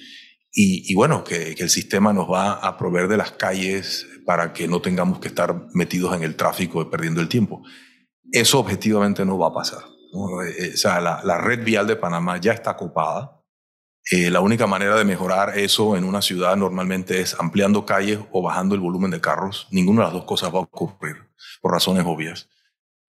Y, 0.58 0.96
bueno, 0.96 1.25
que, 1.25 1.54
que, 1.54 1.63
el 1.63 1.70
sistema 1.70 2.13
nos 2.13 2.32
va 2.32 2.54
a 2.54 2.77
proveer 2.77 3.10
de 3.10 3.18
las 3.18 3.32
calles 3.32 4.08
para 4.25 4.54
que 4.54 4.70
no 4.70 4.82
tengamos 4.82 5.20
que 5.20 5.27
estar 5.27 5.68
metidos 5.74 6.15
en 6.15 6.24
el 6.24 6.38
tráfico 6.38 6.82
y 6.82 6.86
perdiendo 6.86 7.20
el 7.20 7.27
tiempo. 7.27 7.62
Eso 8.32 8.60
objetivamente 8.60 9.25
no 9.25 9.38
va 9.38 9.48
a 9.48 9.54
pasar. 9.54 9.80
Eh, 10.58 10.72
o 10.74 10.77
sea, 10.77 11.01
la, 11.01 11.38
red 11.39 11.62
vial 11.65 11.88
de 11.88 11.98
Panamá 11.98 12.39
ya 12.39 12.54
está 12.54 12.77
copada. 12.77 13.35
Eh, 14.12 14.29
la 14.29 14.39
única 14.39 14.67
manera 14.67 14.95
de 14.95 15.03
mejorar 15.03 15.57
eso 15.57 15.97
en 15.97 16.03
una 16.03 16.21
ciudad 16.21 16.55
normalmente 16.55 17.21
es 17.21 17.35
ampliando 17.39 17.85
calles 17.85 18.19
o 18.31 18.41
bajando 18.41 18.75
el 18.75 18.81
volumen 18.81 19.09
de 19.12 19.19
carros. 19.19 19.67
Ninguna 19.71 20.01
de 20.01 20.05
las 20.05 20.13
dos 20.13 20.25
cosas 20.25 20.53
va 20.53 20.59
a 20.59 20.62
ocurrir 20.62 21.15
por 21.62 21.71
razones 21.71 22.03
obvias. 22.05 22.47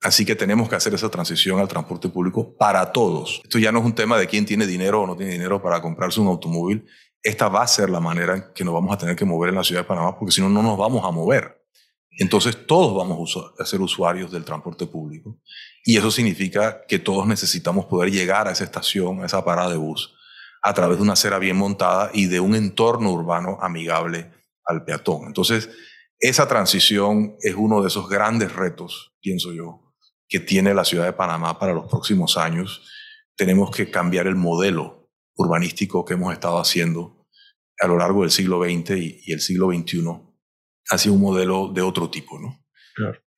Así 0.03 0.25
que 0.25 0.37
tenemos 0.37 0.69
que 0.69 0.77
hacer 0.77 0.95
esa 0.95 1.11
transición 1.11 1.59
al 1.59 1.69
transporte 1.69 2.09
público 2.09 2.57
para 2.57 2.93
todos. 2.93 3.41
Esto 3.45 3.59
ya 3.59 3.73
no 3.73 3.81
es 3.81 3.85
un 3.85 3.95
tema 3.95 4.19
de 4.19 4.27
quién 4.27 4.47
tiene 4.47 4.67
dinero 4.67 5.03
o 5.03 5.07
no 5.07 5.17
tiene 5.17 5.33
dinero 5.33 5.61
para 5.61 5.83
comprarse 5.83 6.21
un 6.21 6.29
automóvil. 6.29 6.87
Esta 7.23 7.49
va 7.49 7.63
a 7.63 7.67
ser 7.67 7.91
la 7.91 8.01
manera 8.01 8.37
en 8.37 8.45
que 8.55 8.65
nos 8.65 8.73
vamos 8.73 8.95
a 8.95 8.99
tener 8.99 9.17
que 9.17 9.25
mover 9.25 9.51
en 9.51 9.57
la 9.57 9.65
ciudad 9.65 9.83
de 9.83 9.89
Panamá, 9.89 10.19
porque 10.19 10.33
si 10.33 10.41
no, 10.41 10.49
no 10.49 10.63
nos 10.63 10.79
vamos 10.79 11.05
a 11.05 11.11
mover. 11.11 11.63
Entonces 12.19 12.67
todos 12.67 12.95
vamos 12.95 13.37
a 13.59 13.65
ser 13.67 13.81
usuarios 13.81 14.33
del 14.33 14.45
transporte 14.45 14.87
público 14.87 15.39
y 15.85 15.99
eso 15.99 16.11
significa 16.11 16.87
que 16.87 16.99
todos 16.99 17.27
necesitamos 17.27 17.85
poder 17.87 18.11
llegar 18.11 18.49
a 18.49 18.53
esa 18.53 18.65
estación, 18.65 19.23
a 19.23 19.27
esa 19.27 19.45
parada 19.45 19.71
de 19.71 19.77
bus, 19.77 20.16
a 20.67 20.75
través 20.75 20.97
de 20.97 21.05
una 21.05 21.13
acera 21.13 21.39
bien 21.39 21.57
montada 21.57 22.11
y 22.13 22.27
de 22.27 22.41
un 22.41 22.57
entorno 22.57 23.13
urbano 23.13 23.57
amigable 23.61 24.33
al 24.65 24.85
peatón. 24.85 25.29
Entonces, 25.29 25.71
esa 26.19 26.49
transición 26.49 27.37
es 27.41 27.55
uno 27.55 27.83
de 27.83 27.87
esos 27.87 28.09
grandes 28.09 28.53
retos, 28.53 29.15
pienso 29.21 29.53
yo, 29.53 29.95
que 30.29 30.41
tiene 30.41 30.75
la 30.75 30.85
ciudad 30.85 31.05
de 31.05 31.13
Panamá 31.13 31.61
para 31.61 31.73
los 31.73 31.87
próximos 31.87 32.37
años. 32.37 32.83
Tenemos 33.37 33.71
que 33.71 33.93
cambiar 33.93 34.27
el 34.27 34.35
modelo 34.35 35.09
urbanístico 35.37 36.05
que 36.05 36.15
hemos 36.15 36.33
estado 36.33 36.59
haciendo 36.59 37.29
a 37.79 37.87
lo 37.87 37.97
largo 37.97 38.23
del 38.23 38.33
siglo 38.33 38.65
XX 38.65 38.91
y, 38.97 39.33
el 39.33 39.41
siglo 39.41 39.69
XXI 39.69 40.03
hacia 40.89 41.13
un 41.13 41.21
modelo 41.21 41.71
de 41.73 41.83
otro 41.83 42.11
tipo, 42.11 42.41
¿no? 42.41 42.61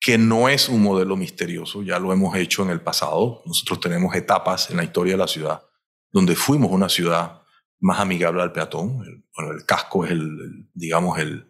Que 0.01 0.17
no 0.17 0.49
es 0.49 0.67
un 0.67 0.81
modelo 0.81 1.15
misterioso, 1.15 1.83
ya 1.83 1.99
lo 1.99 2.11
hemos 2.11 2.35
hecho 2.35 2.63
en 2.63 2.71
el 2.71 2.81
pasado. 2.81 3.43
Nosotros 3.45 3.81
tenemos 3.81 4.15
etapas 4.15 4.71
en 4.71 4.77
la 4.77 4.83
historia 4.83 5.13
de 5.13 5.19
la 5.19 5.27
ciudad 5.27 5.68
donde 6.11 6.35
fuimos 6.35 6.71
una 6.71 6.89
ciudad 6.89 7.41
más 7.79 7.99
amigable 7.99 8.41
al 8.41 8.51
peatón. 8.51 8.97
Bueno, 9.35 9.51
el 9.53 9.65
casco 9.65 10.05
es 10.05 10.11
el, 10.11 10.69
digamos, 10.73 11.19
el, 11.19 11.47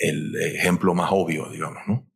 el 0.00 0.34
ejemplo 0.54 0.94
más 0.94 1.10
obvio, 1.12 1.48
digamos, 1.50 1.82
¿no? 1.86 2.10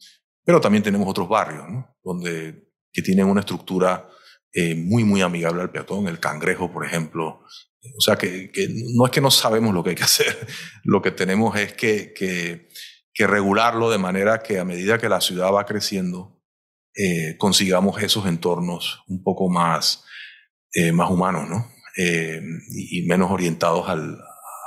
Pero 0.44 0.60
también 0.60 0.82
tenemos 0.82 1.08
otros 1.08 1.28
barrios, 1.28 1.68
¿no? 1.68 1.96
Donde, 2.02 2.68
que 2.92 3.02
tienen 3.02 3.26
una 3.26 3.40
estructura 3.40 4.08
eh, 4.52 4.74
muy, 4.74 5.04
muy 5.04 5.22
amigable 5.22 5.62
al 5.62 5.70
peatón. 5.70 6.08
El 6.08 6.20
cangrejo, 6.20 6.70
por 6.72 6.84
ejemplo, 6.84 7.42
o 7.96 8.00
sea, 8.00 8.16
que, 8.16 8.50
no 8.94 9.06
es 9.06 9.10
que 9.10 9.20
no 9.20 9.30
sabemos 9.30 9.74
lo 9.74 9.82
que 9.82 9.90
hay 9.90 9.96
que 9.96 10.04
hacer, 10.04 10.46
lo 10.84 11.02
que 11.02 11.10
tenemos 11.10 11.56
es 11.58 11.72
que, 11.74 12.12
que, 12.12 12.68
regularlo 13.24 13.88
de 13.88 13.98
manera 13.98 14.42
que 14.42 14.58
a 14.58 14.64
medida 14.64 14.98
que 14.98 15.08
la 15.08 15.20
ciudad 15.20 15.52
va 15.52 15.64
creciendo, 15.64 16.42
eh, 16.96 17.36
consigamos 17.38 18.02
esos 18.02 18.26
entornos 18.26 19.04
un 19.06 19.22
poco 19.22 19.48
más, 19.48 20.04
eh, 20.74 20.92
más 20.92 21.10
humanos, 21.10 21.48
¿no? 21.48 21.72
Eh, 21.96 22.40
y, 22.70 23.02
menos 23.02 23.30
orientados 23.30 23.88
al, 23.88 24.18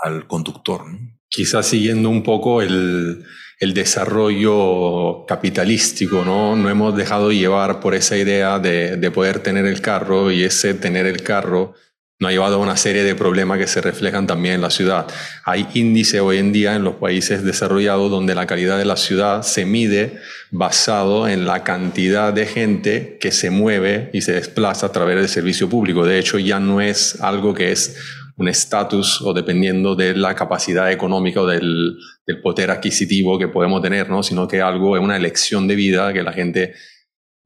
al 0.04 0.28
conductor. 0.28 0.86
¿no? 0.88 1.00
Quizás 1.28 1.66
siguiendo 1.66 2.10
un 2.10 2.22
poco 2.22 2.62
el, 2.62 3.26
el 3.60 3.74
desarrollo 3.74 5.26
capitalístico, 5.26 6.24
¿no? 6.24 6.56
No 6.56 6.70
hemos 6.70 6.96
dejado 6.96 7.32
llevar 7.32 7.80
por 7.80 7.96
esa 7.96 8.18
idea 8.18 8.60
de, 8.60 8.98
de 8.98 9.12
poder 9.12 9.40
tener 9.40 9.66
el 9.66 9.82
carro 9.82 10.32
y 10.32 10.44
ese 10.44 10.76
tener 10.76 11.08
el 11.08 11.24
carro 11.24 11.74
nos 12.20 12.30
ha 12.30 12.32
llevado 12.32 12.56
a 12.56 12.60
una 12.60 12.78
serie 12.78 13.04
de 13.04 13.14
problemas 13.14 13.58
que 13.58 13.68
se 13.68 13.82
reflejan 13.82 14.26
también 14.26 14.56
en 14.56 14.62
la 14.62 14.70
ciudad. 14.70 15.06
Hay 15.44 15.68
índice 15.74 16.22
hoy 16.22 16.38
en 16.38 16.54
día 16.54 16.76
en 16.76 16.86
los 16.86 16.96
países 16.96 17.44
desarrollados 17.44 18.10
donde 18.10 18.36
la 18.36 18.48
calidad 18.48 18.78
de 18.78 18.86
la 18.86 18.96
ciudad 18.96 19.42
se 19.42 19.66
mide 19.66 20.22
basado 20.50 21.28
en 21.28 21.46
la 21.46 21.64
cantidad 21.64 22.32
de 22.32 22.46
gente 22.46 23.18
que 23.20 23.32
se 23.32 23.50
mueve 23.50 24.10
y 24.14 24.22
se 24.22 24.32
desplaza 24.32 24.88
a 24.88 24.92
través 24.94 25.18
del 25.18 25.28
servicio 25.28 25.68
público. 25.68 26.06
De 26.06 26.18
hecho, 26.18 26.40
ya 26.40 26.60
no 26.60 26.80
es 26.80 27.22
algo 27.22 27.54
que 27.54 27.74
es 27.74 27.98
un 28.38 28.48
estatus 28.48 29.22
o 29.22 29.34
dependiendo 29.34 29.96
de 29.96 30.16
la 30.16 30.36
capacidad 30.36 30.92
económica 30.92 31.42
o 31.42 31.48
del, 31.48 31.98
del 32.26 32.42
poder 32.42 32.72
adquisitivo 32.72 33.38
que 33.38 33.50
podemos 33.50 33.82
tener, 33.82 34.10
¿no? 34.10 34.24
sino 34.24 34.48
que 34.48 34.62
algo 34.62 34.96
es 34.96 35.04
una 35.04 35.18
elección 35.18 35.68
de 35.68 35.76
vida 35.76 36.14
que 36.14 36.24
la 36.24 36.32
gente 36.34 36.74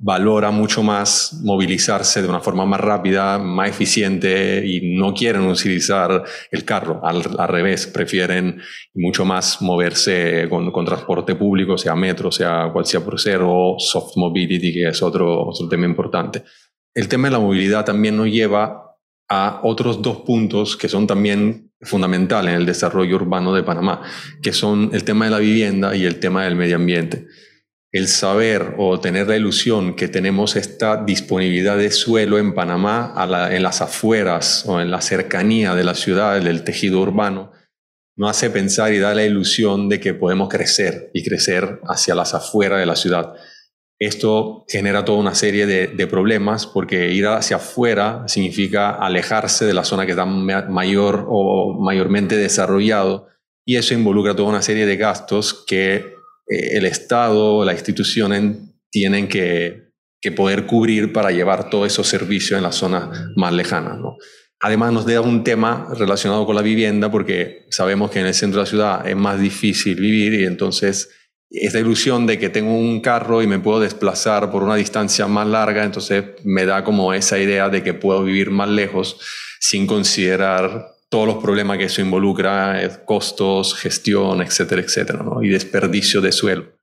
valora 0.01 0.50
mucho 0.50 0.82
más 0.82 1.41
movilizarse 1.44 2.22
de 2.22 2.29
una 2.29 2.39
forma 2.39 2.65
más 2.65 2.79
rápida, 2.79 3.38
más 3.38 3.70
eficiente 3.70 4.65
y 4.65 4.96
no 4.96 5.13
quieren 5.13 5.41
utilizar 5.41 6.24
el 6.51 6.63
carro. 6.63 7.01
Al, 7.03 7.22
revés, 7.50 7.86
prefieren 7.86 8.62
mucho 8.94 9.25
más 9.25 9.62
moverse 9.62 10.48
con, 10.50 10.86
transporte 10.86 11.36
público, 11.36 11.77
sea 11.77 11.96
metro, 11.96 12.32
sea 12.32 12.70
cual 12.72 12.86
sea 12.86 13.01
por 13.01 13.20
ser, 13.20 13.41
o 13.44 13.75
soft 13.77 14.15
mobility, 14.15 14.74
que 14.74 14.88
es 14.88 15.03
otro, 15.03 15.50
otro 15.50 15.68
tema 15.68 15.86
importante. 15.86 16.44
El 16.94 17.10
tema 17.10 17.27
de 17.27 17.34
la 17.34 17.39
movilidad 17.39 17.84
también 17.84 18.15
nos 18.15 18.27
lleva 18.27 18.96
a 19.27 19.60
otros 19.63 20.01
dos 20.01 20.22
puntos 20.22 20.77
que 20.77 20.88
son 20.88 21.08
también 21.08 21.72
fundamentales 21.82 22.53
en 22.53 22.62
el 22.62 22.65
desarrollo 22.65 23.18
urbano 23.18 23.53
de 23.53 23.63
Panamá, 23.63 24.01
que 24.41 24.53
son 24.53 24.91
el 24.94 25.03
tema 25.03 25.25
de 25.25 25.32
la 25.32 25.39
vivienda 25.39 25.94
y 25.94 26.06
el 26.06 26.20
tema 26.20 26.46
del 26.46 26.56
medio 26.56 26.77
ambiente 26.77 27.27
el 27.91 28.08
saber 28.08 28.75
o 28.77 29.00
tener 29.00 29.27
la 29.27 29.36
ilusión 29.36 29.96
que 29.96 30.08
tenemos 30.08 30.55
esta 30.55 31.03
disponibilidad 31.03 31.77
de 31.77 31.89
suelo 31.91 32.38
en 32.38 32.53
Panamá 32.53 33.15
en 33.51 33.63
las 33.63 33.81
afueras 33.81 34.63
o 34.67 34.79
en 34.79 34.91
la 34.91 35.01
cercanía 35.01 35.74
de 35.74 35.84
la 35.84 35.96
ciudad, 35.96 36.39
del 36.39 36.63
tejido 36.63 37.01
urbano, 37.01 37.51
nos 38.15 38.31
hace 38.31 38.50
pensar 38.50 38.93
y 38.93 39.00
da 39.00 39.15
la 39.15 39.24
ilusión 39.24 39.89
de 39.89 40.00
que 40.00 40.13
podemos 40.13 40.50
crecer 40.50 41.10
y 41.13 41.24
crecer 41.24 41.79
hacia 41.88 42.13
las 42.13 42.34
afueras 42.36 42.79
de 42.79 42.86
la 42.86 42.96
ciudad. 42.96 43.34
Esto 43.98 44.65
genera 44.67 45.03
toda 45.03 45.17
una 45.17 45.36
serie 45.36 45.65
de, 45.65 45.88
de 45.88 46.08
problemas 46.08 46.67
porque 46.67 47.12
ir 47.12 47.25
hacia 47.27 47.58
afuera 47.58 48.24
significa 48.27 48.91
alejarse 48.91 49.65
de 49.65 49.74
la 49.74 49.84
zona 49.84 50.05
que 50.05 50.12
está 50.12 50.25
mayor 50.25 51.25
o 51.27 51.79
mayormente 51.81 52.38
desarrollado 52.38 53.27
y 53.65 53.77
eso 53.77 53.93
involucra 53.93 54.36
toda 54.36 54.50
una 54.50 54.62
serie 54.62 54.86
de 54.86 54.98
gastos 54.98 55.65
que 55.65 56.18
eh, 56.50 56.77
el 56.77 56.86
Estado, 56.86 57.63
las 57.63 57.75
instituciones 57.75 58.58
tienen 58.91 59.27
que, 59.27 59.88
poder 60.36 60.65
cubrir 60.65 61.13
para 61.13 61.32
llevar 61.32 61.70
todos 61.70 61.88
esos 61.88 62.06
servicios 62.06 62.58
en 62.58 62.63
las 62.63 62.75
zonas 62.75 63.08
más 63.38 63.53
lejanas. 63.53 64.00
Además 64.60 64.91
nos 64.91 65.06
da 65.06 65.22
un 65.22 65.46
tema 65.46 65.88
relacionado 65.98 66.46
con 66.46 66.56
la 66.56 66.62
vivienda 66.62 67.10
porque 67.10 67.65
sabemos 67.70 68.12
que 68.12 68.20
en 68.20 68.25
el 68.25 68.34
centro 68.34 68.60
de 68.60 68.65
la 68.65 68.70
ciudad 68.70 69.08
es 69.08 69.15
más 69.15 69.39
difícil 69.39 69.96
vivir 69.96 70.34
y 70.34 70.46
entonces 70.46 71.10
esta 71.50 71.79
ilusión 71.79 72.27
de 72.27 72.38
que 72.38 72.50
tengo 72.50 72.77
un 72.77 73.00
carro 73.00 73.41
y 73.41 73.48
me 73.48 73.60
puedo 73.60 73.79
desplazar 73.79 74.51
por 74.51 74.62
una 74.62 74.75
distancia 74.75 75.25
más 75.27 75.48
larga, 75.48 75.84
entonces 75.84 76.25
me 76.44 76.65
da 76.65 76.84
como 76.84 77.13
esa 77.13 77.39
idea 77.39 77.70
de 77.70 77.82
que 77.82 77.94
puedo 77.94 78.24
vivir 78.24 78.51
más 78.51 78.70
lejos 78.70 79.20
sin 79.60 79.88
considerar 79.88 80.99
todos 81.10 81.28
los 81.28 81.38
problemas 81.44 81.78
que 81.78 81.86
eso 81.86 82.01
involucra, 82.01 82.84
eh, 82.84 83.04
costos, 83.06 83.75
gestión, 83.75 84.42
etcétera, 84.42 84.82
etcétera, 84.82 85.24
¿no? 85.24 85.42
y 85.44 85.50
desperdicio 85.50 86.22
de 86.22 86.32
suelo. 86.32 86.80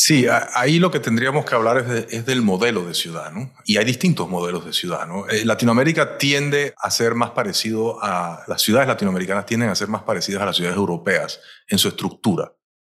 Sí, 0.00 0.26
ahí 0.54 0.78
lo 0.78 0.92
que 0.92 1.00
tendríamos 1.00 1.44
que 1.44 1.56
hablar 1.56 1.84
es, 2.08 2.24
del 2.24 2.40
modelo 2.40 2.86
de 2.86 2.94
ciudad, 2.94 3.32
¿no? 3.32 3.52
Y 3.64 3.78
hay 3.78 3.84
distintos 3.84 4.28
modelos 4.28 4.64
de 4.64 4.72
ciudad, 4.72 5.08
¿no? 5.08 5.28
Eh, 5.28 5.44
Latinoamérica 5.44 6.18
tiende 6.18 6.72
a 6.78 6.88
ser 6.92 7.16
más 7.16 7.30
parecido 7.32 8.00
a, 8.00 8.44
las 8.46 8.62
ciudades 8.62 8.86
latinoamericanas 8.86 9.44
tienden 9.44 9.70
a 9.70 9.74
ser 9.74 9.88
más 9.88 10.04
parecidas 10.04 10.42
a 10.42 10.46
las 10.46 10.54
ciudades 10.54 10.78
europeas 10.78 11.40
en 11.66 11.78
su 11.78 11.88
estructura, 11.88 12.52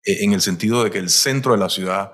eh, 0.03 0.25
en 0.25 0.33
el 0.33 0.41
sentido 0.41 0.83
de 0.83 0.91
que 0.91 0.97
el 0.97 1.09
centro 1.09 1.53
de 1.53 1.59
la 1.59 1.69
ciudad 1.69 2.11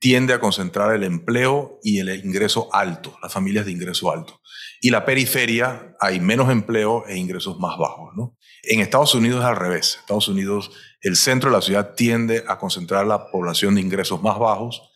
tiende 0.00 0.34
a 0.34 0.40
concentrar 0.40 0.92
el 0.92 1.04
empleo 1.04 1.78
y 1.84 2.00
el 2.00 2.08
ingreso 2.08 2.68
alto, 2.74 3.16
las 3.22 3.32
familias 3.32 3.64
de 3.64 3.72
ingreso 3.72 4.10
alto. 4.12 4.40
Y 4.80 4.90
la 4.90 5.04
periferia 5.04 5.96
hay 6.00 6.20
menos 6.20 6.50
empleo 6.50 7.06
e 7.06 7.16
ingresos 7.16 7.58
más 7.58 7.78
bajos. 7.78 8.14
¿no? 8.16 8.36
En 8.62 8.80
Estados 8.80 9.14
Unidos 9.14 9.40
es 9.40 9.46
al 9.46 9.56
revés. 9.56 9.98
Estados 10.00 10.28
Unidos, 10.28 10.70
el 11.00 11.16
centro 11.16 11.50
de 11.50 11.56
la 11.56 11.62
ciudad 11.62 11.94
tiende 11.94 12.44
a 12.46 12.58
concentrar 12.58 13.06
la 13.06 13.30
población 13.30 13.74
de 13.74 13.80
ingresos 13.80 14.22
más 14.22 14.38
bajos 14.38 14.92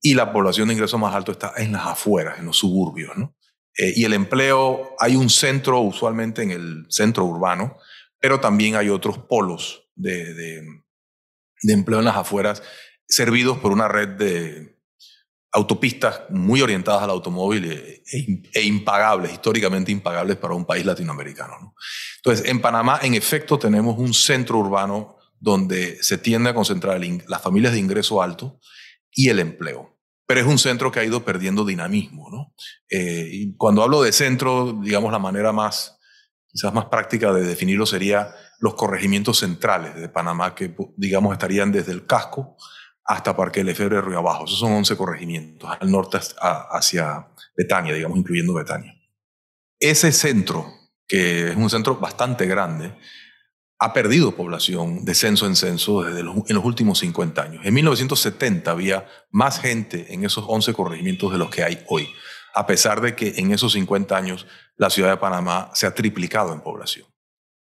y 0.00 0.14
la 0.14 0.32
población 0.32 0.68
de 0.68 0.74
ingresos 0.74 1.00
más 1.00 1.14
altos 1.14 1.36
está 1.36 1.52
en 1.56 1.72
las 1.72 1.86
afueras, 1.86 2.38
en 2.38 2.46
los 2.46 2.58
suburbios. 2.58 3.16
¿no? 3.16 3.36
Eh, 3.78 3.92
y 3.96 4.04
el 4.04 4.12
empleo, 4.12 4.94
hay 4.98 5.16
un 5.16 5.30
centro 5.30 5.80
usualmente 5.80 6.42
en 6.42 6.50
el 6.50 6.86
centro 6.88 7.24
urbano, 7.24 7.78
pero 8.20 8.40
también 8.40 8.76
hay 8.76 8.88
otros 8.88 9.18
polos 9.18 9.88
de, 9.94 10.34
de, 10.34 10.62
de 11.62 11.72
empleo 11.72 11.98
en 12.00 12.04
las 12.04 12.16
afueras 12.16 12.62
servidos 13.06 13.58
por 13.58 13.72
una 13.72 13.88
red 13.88 14.08
de 14.08 14.73
autopistas 15.54 16.22
muy 16.30 16.60
orientadas 16.60 17.02
al 17.04 17.10
automóvil 17.10 17.70
e, 17.70 18.02
e, 18.12 18.42
e 18.52 18.62
impagables, 18.64 19.32
históricamente 19.32 19.92
impagables 19.92 20.36
para 20.36 20.54
un 20.54 20.64
país 20.66 20.84
latinoamericano. 20.84 21.74
Entonces, 22.16 22.48
en 22.48 22.60
Panamá, 22.60 22.98
en 23.02 23.14
efecto, 23.14 23.56
tenemos 23.56 23.96
un 23.96 24.12
centro 24.12 24.58
urbano 24.58 25.16
donde 25.38 26.02
se 26.02 26.18
tiende 26.18 26.50
a 26.50 26.54
concentrar 26.54 27.00
las 27.28 27.40
familias 27.40 27.72
de 27.72 27.78
ingreso 27.78 28.20
alto 28.20 28.58
y 29.12 29.28
el 29.28 29.38
empleo. 29.38 29.96
Pero 30.26 30.40
es 30.40 30.46
un 30.46 30.58
centro 30.58 30.90
que 30.90 30.98
ha 30.98 31.04
ido 31.04 31.24
perdiendo 31.24 31.64
dinamismo. 31.64 32.52
Eh, 32.90 33.28
y 33.30 33.56
cuando 33.56 33.82
hablo 33.82 34.02
de 34.02 34.10
centro, 34.10 34.72
digamos, 34.82 35.12
la 35.12 35.18
manera 35.20 35.52
más, 35.52 35.98
quizás 36.48 36.74
más 36.74 36.86
práctica 36.86 37.32
de 37.32 37.42
definirlo 37.42 37.86
sería 37.86 38.34
los 38.58 38.74
corregimientos 38.74 39.38
centrales 39.38 39.94
de 39.94 40.08
Panamá, 40.08 40.54
que 40.54 40.74
digamos 40.96 41.32
estarían 41.32 41.70
desde 41.70 41.92
el 41.92 42.06
casco 42.06 42.56
hasta 43.04 43.36
Parque 43.36 43.62
Lefebvre 43.62 44.00
Río 44.00 44.18
Abajo. 44.18 44.44
Esos 44.44 44.58
son 44.58 44.72
11 44.72 44.96
corregimientos, 44.96 45.70
al 45.78 45.90
norte 45.90 46.18
hacia 46.40 47.28
Betania, 47.56 47.94
digamos, 47.94 48.18
incluyendo 48.18 48.54
Betania. 48.54 48.94
Ese 49.78 50.12
centro, 50.12 50.66
que 51.06 51.50
es 51.50 51.56
un 51.56 51.68
centro 51.68 51.96
bastante 51.96 52.46
grande, 52.46 52.94
ha 53.78 53.92
perdido 53.92 54.34
población 54.34 55.04
de 55.04 55.14
censo 55.14 55.46
en 55.46 55.56
censo 55.56 56.02
desde 56.02 56.20
en 56.20 56.54
los 56.54 56.64
últimos 56.64 56.98
50 57.00 57.42
años. 57.42 57.66
En 57.66 57.74
1970 57.74 58.70
había 58.70 59.06
más 59.30 59.60
gente 59.60 60.14
en 60.14 60.24
esos 60.24 60.44
11 60.48 60.72
corregimientos 60.72 61.32
de 61.32 61.38
los 61.38 61.50
que 61.50 61.64
hay 61.64 61.84
hoy, 61.88 62.08
a 62.54 62.66
pesar 62.66 63.00
de 63.00 63.14
que 63.14 63.34
en 63.36 63.52
esos 63.52 63.72
50 63.72 64.16
años 64.16 64.46
la 64.76 64.88
ciudad 64.88 65.10
de 65.10 65.16
Panamá 65.18 65.70
se 65.74 65.86
ha 65.86 65.94
triplicado 65.94 66.54
en 66.54 66.60
población. 66.60 67.06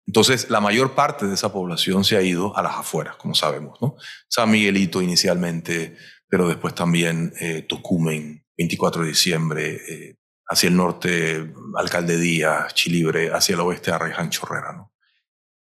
Entonces, 0.07 0.51
la 0.51 0.61
mayor 0.61 0.95
parte 0.95 1.27
de 1.27 1.35
esa 1.35 1.53
población 1.53 2.05
se 2.05 2.17
ha 2.17 2.23
ido 2.23 2.57
a 2.57 2.63
las 2.63 2.77
afueras, 2.77 3.17
como 3.17 3.35
sabemos, 3.35 3.81
¿no? 3.81 3.97
San 4.29 4.51
Miguelito 4.51 5.01
inicialmente, 5.01 5.97
pero 6.29 6.49
después 6.49 6.75
también 6.75 7.33
eh, 7.41 7.63
Tocumen, 7.69 8.45
24 8.57 9.03
de 9.03 9.09
diciembre, 9.09 9.81
eh, 9.89 10.17
hacia 10.49 10.69
el 10.69 10.77
norte, 10.77 11.53
Alcalde 11.77 12.19
Díaz, 12.19 12.75
Chilibre, 12.75 13.31
hacia 13.33 13.55
el 13.55 13.61
oeste, 13.61 13.91
Arreján 13.91 14.31
Chorrera, 14.31 14.73
¿no? 14.73 14.93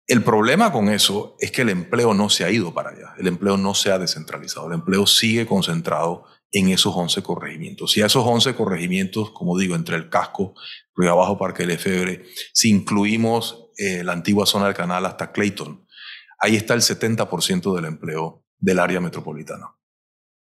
El 0.06 0.24
problema 0.24 0.72
con 0.72 0.88
eso 0.88 1.36
es 1.38 1.50
que 1.50 1.60
el 1.60 1.68
empleo 1.68 2.14
no 2.14 2.30
se 2.30 2.44
ha 2.44 2.50
ido 2.50 2.72
para 2.72 2.90
allá, 2.90 3.12
el 3.18 3.26
empleo 3.26 3.58
no 3.58 3.74
se 3.74 3.92
ha 3.92 3.98
descentralizado, 3.98 4.68
el 4.68 4.72
empleo 4.72 5.06
sigue 5.06 5.46
concentrado 5.46 6.24
en 6.50 6.70
esos 6.70 6.94
11 6.96 7.22
corregimientos. 7.22 7.94
Y 7.96 8.00
a 8.00 8.06
esos 8.06 8.24
11 8.26 8.54
corregimientos, 8.54 9.30
como 9.32 9.58
digo, 9.58 9.74
entre 9.74 9.96
el 9.96 10.08
casco, 10.08 10.54
Río 10.96 11.12
Abajo, 11.12 11.36
Parque 11.36 11.66
Lefebvre, 11.66 12.24
si 12.54 12.70
incluimos 12.70 13.67
eh, 13.78 14.04
la 14.04 14.12
antigua 14.12 14.44
zona 14.44 14.66
del 14.66 14.74
canal 14.74 15.06
hasta 15.06 15.32
Clayton, 15.32 15.86
ahí 16.40 16.56
está 16.56 16.74
el 16.74 16.80
70% 16.80 17.74
del 17.74 17.84
empleo 17.84 18.44
del 18.58 18.78
área 18.80 19.00
metropolitana. 19.00 19.74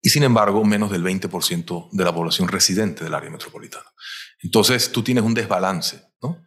Y 0.02 0.11
sin 0.11 0.23
embargo, 0.23 0.62
menos 0.64 0.90
del 0.90 1.02
20% 1.02 1.88
de 1.90 2.04
la 2.04 2.14
población 2.14 2.49
residente 2.49 3.02
del 3.02 3.14
área 3.14 3.31
metropolitana. 3.31 3.87
Entonces, 4.43 4.93
tú 4.93 5.02
tienes 5.02 5.25
un 5.25 5.33
desbalance, 5.33 6.02
¿no? 6.23 6.45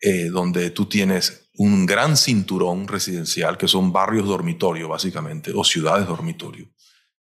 Eh, 0.00 0.30
donde 0.30 0.70
tú 0.70 0.86
tienes 0.86 1.50
un 1.56 1.86
gran 1.86 2.16
cinturón 2.16 2.88
residencial, 2.88 3.58
que 3.58 3.68
son 3.68 3.92
barrios 3.92 4.26
dormitorio, 4.26 4.88
básicamente, 4.88 5.52
o 5.54 5.62
ciudades 5.62 6.06
dormitorio, 6.06 6.70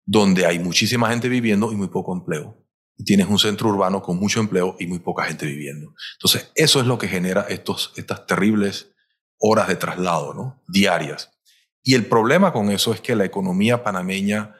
donde 0.05 0.45
hay 0.45 0.59
muchísima 0.59 1.09
gente 1.09 1.27
viviendo 1.27 1.71
y 1.71 1.75
muy 1.75 1.87
poco 1.87 2.13
empleo. 2.13 2.64
Tienes 3.03 3.27
un 3.27 3.39
centro 3.39 3.69
urbano 3.69 4.01
con 4.01 4.17
mucho 4.17 4.39
empleo 4.39 4.75
y 4.79 4.87
muy 4.87 4.99
poca 4.99 5.25
gente 5.25 5.45
viviendo. 5.45 5.93
Entonces, 6.13 6.51
eso 6.55 6.79
es 6.79 6.87
lo 6.87 6.97
que 6.97 7.07
genera 7.07 7.45
estos, 7.49 7.91
estas 7.97 8.25
terribles 8.25 8.93
horas 9.37 9.67
de 9.67 9.75
traslado, 9.75 10.33
¿no? 10.33 10.63
Diarias. 10.67 11.31
Y 11.83 11.95
el 11.95 12.05
problema 12.05 12.53
con 12.53 12.71
eso 12.71 12.93
es 12.93 13.01
que 13.01 13.15
la 13.15 13.25
economía 13.25 13.83
panameña 13.83 14.55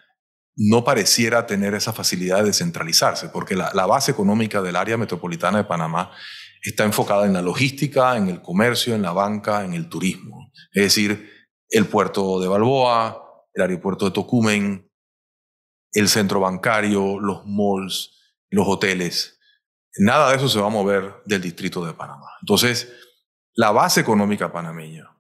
no 0.58 0.84
pareciera 0.84 1.48
tener 1.48 1.74
esa 1.74 1.94
facilidad 1.94 2.38
de 2.38 2.46
descentralizarse, 2.46 3.30
porque 3.30 3.56
la, 3.56 3.72
la 3.74 3.86
base 3.86 4.12
económica 4.12 4.62
del 4.62 4.76
área 4.76 4.98
metropolitana 4.98 5.60
de 5.60 5.64
Panamá 5.66 6.12
está 6.62 6.84
enfocada 6.84 7.26
en 7.26 7.34
la 7.34 7.42
logística, 7.42 8.18
en 8.18 8.30
el 8.30 8.42
comercio, 8.42 8.96
en 8.96 9.02
la 9.02 9.12
banca, 9.12 9.64
en 9.64 9.74
el 9.74 9.90
turismo. 9.90 10.52
Es 10.72 10.84
decir, 10.84 11.30
el 11.70 11.88
puerto 11.88 12.40
de 12.40 12.48
Balboa, 12.48 13.22
el 13.54 13.62
aeropuerto 13.62 14.06
de 14.06 14.12
Tocumen, 14.12 14.92
el 15.94 16.10
centro 16.10 16.42
bancario, 16.42 17.20
los 17.20 17.46
malls, 17.46 18.12
los 18.50 18.68
hoteles. 18.68 19.40
Nada 19.98 20.30
de 20.30 20.38
eso 20.38 20.50
se 20.50 20.60
va 20.60 20.68
a 20.68 20.72
mover 20.72 21.14
del 21.26 21.42
distrito 21.42 21.86
de 21.86 21.94
Panamá. 21.94 22.28
Entonces, 22.42 22.92
la 23.54 23.72
base 23.72 24.02
económica 24.02 24.52
panameña 24.52 25.16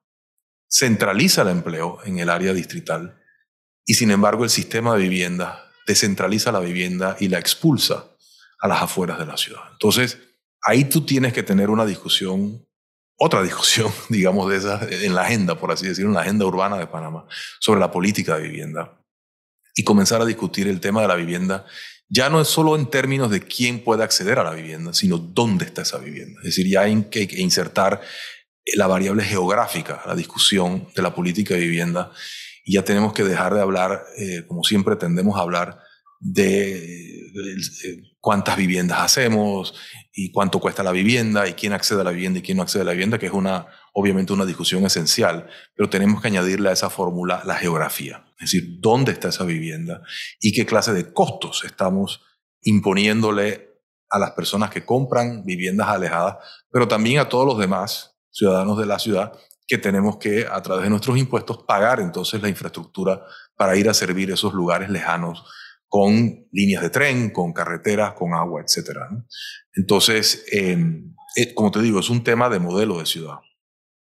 centraliza 0.70 1.44
el 1.44 1.50
empleo 1.50 2.00
en 2.03 2.20
el 2.20 2.29
área 2.29 2.53
distrital 2.53 3.22
y 3.86 3.94
sin 3.94 4.12
embargo 4.12 4.44
el 4.44 4.50
sistema 4.50 4.94
de 4.96 5.03
vivienda 5.03 5.72
descentraliza 5.88 6.51
la 6.51 6.60
vivienda 6.60 7.15
y 7.20 7.29
la 7.29 7.39
expulsa 7.39 8.12
a 8.60 8.67
las 8.67 8.82
afueras 8.82 9.20
de 9.20 9.25
la 9.25 9.38
ciudad. 9.38 9.62
Entonces, 9.71 10.17
ahí 10.63 10.86
tú 10.86 11.06
tienes 11.06 11.32
que 11.34 11.43
tener 11.43 11.69
una 11.69 11.86
discusión, 11.86 12.67
otra 13.17 13.43
discusión, 13.43 13.91
digamos, 14.10 14.49
de 14.49 14.58
esa, 14.58 14.82
en 14.89 15.13
la 15.13 15.21
agenda, 15.21 15.58
por 15.58 15.71
así 15.71 15.88
decirlo, 15.88 16.10
en 16.10 16.15
la 16.15 16.21
agenda 16.21 16.45
urbana 16.45 16.78
de 16.78 16.88
Panamá, 16.88 17.26
sobre 17.60 17.80
la 17.80 17.91
política 17.91 18.38
de 18.38 18.43
vivienda 18.43 18.99
y 19.76 19.84
comenzar 19.84 20.21
a 20.21 20.26
discutir 20.26 20.67
el 20.67 20.80
tema 20.80 21.02
de 21.02 21.08
la 21.08 21.15
vivienda 21.15 21.65
ya 22.15 22.30
no 22.30 22.39
es 22.39 22.47
solo 22.47 22.78
en 22.78 22.89
términos 22.89 23.30
de 23.30 23.41
quién 23.41 23.84
puede 23.84 24.04
acceder 24.04 24.39
a 24.39 24.43
la 24.43 24.54
vivienda, 24.54 24.93
sino 24.93 25.17
dónde 25.17 25.65
está 25.65 25.82
esa 25.82 25.97
vivienda. 25.97 26.39
Es 26.39 26.56
decir, 26.56 26.67
ya 26.67 26.82
hay 26.82 27.04
que 27.10 27.28
insertar 27.38 28.01
la 28.75 28.88
variable 28.88 29.23
geográfica 29.23 30.01
a 30.04 30.08
la 30.08 30.15
discusión 30.15 30.88
de 30.95 31.01
la 31.01 31.13
política 31.13 31.54
de 31.54 31.60
vivienda 31.60 32.12
y 32.63 32.73
ya 32.73 32.84
tenemos 32.84 33.13
que 33.13 33.23
dejar 33.23 33.54
de 33.54 33.62
hablar, 33.62 34.06
eh, 34.17 34.43
como 34.47 34.63
siempre 34.63 34.95
tendemos 34.95 35.38
a 35.38 35.41
hablar, 35.41 35.80
de, 36.19 37.32
cuántas 38.25 38.57
viviendas 38.57 39.01
hacemos 39.01 39.75
y 40.11 40.31
cuánto 40.31 40.59
cuesta 40.59 40.81
la 40.81 40.91
vivienda 40.91 41.47
y 41.47 41.53
quién 41.53 41.73
accede 41.73 42.01
a 42.01 42.03
la 42.03 42.09
vivienda 42.09 42.39
y 42.39 42.41
quién 42.41 42.57
no 42.57 42.63
accede 42.63 42.81
a 42.81 42.85
la 42.85 42.93
vivienda, 42.93 43.19
que 43.19 43.27
es 43.27 43.31
una, 43.31 43.67
obviamente 43.93 44.33
una 44.33 44.45
discusión 44.45 44.83
esencial, 44.83 45.47
pero 45.75 45.91
tenemos 45.91 46.23
que 46.23 46.29
añadirle 46.29 46.69
a 46.69 46.71
esa 46.71 46.89
fórmula 46.89 47.43
la 47.45 47.53
geografía, 47.53 48.25
es 48.39 48.49
decir, 48.51 48.79
dónde 48.79 49.11
está 49.11 49.27
esa 49.27 49.43
vivienda 49.43 50.01
y 50.41 50.53
qué 50.53 50.65
clase 50.65 50.91
de 50.91 51.13
costos 51.13 51.65
estamos 51.65 52.23
imponiéndole 52.63 53.75
a 54.09 54.17
las 54.17 54.31
personas 54.31 54.71
que 54.71 54.83
compran 54.83 55.45
viviendas 55.45 55.89
alejadas, 55.89 56.38
pero 56.71 56.88
también 56.88 57.19
a 57.19 57.29
todos 57.29 57.45
los 57.45 57.59
demás 57.59 58.17
ciudadanos 58.31 58.79
de 58.79 58.88
la 58.88 58.97
ciudad 58.97 59.33
que 59.67 59.77
tenemos 59.77 60.17
que, 60.17 60.47
a 60.49 60.63
través 60.63 60.85
de 60.85 60.89
nuestros 60.89 61.15
impuestos, 61.19 61.63
pagar 61.67 61.99
entonces 61.99 62.41
la 62.41 62.49
infraestructura 62.49 63.23
para 63.55 63.75
ir 63.75 63.88
a 63.88 63.93
servir 63.93 64.31
esos 64.31 64.51
lugares 64.55 64.89
lejanos 64.89 65.45
con 65.95 66.45
líneas 66.51 66.84
de 66.84 66.89
tren, 66.89 67.29
con 67.29 67.53
carreteras, 67.53 68.15
con 68.15 68.34
agua, 68.34 68.62
etc. 68.62 68.97
Entonces, 69.75 70.43
em, 70.51 71.15
eh, 71.38 71.53
como 71.53 71.71
te 71.71 71.81
digo, 71.81 72.01
es 72.01 72.10
un 72.10 72.21
tema 72.21 72.49
de 72.49 72.60
modelo 72.60 72.99
de 72.99 73.05
ciudad 73.05 73.36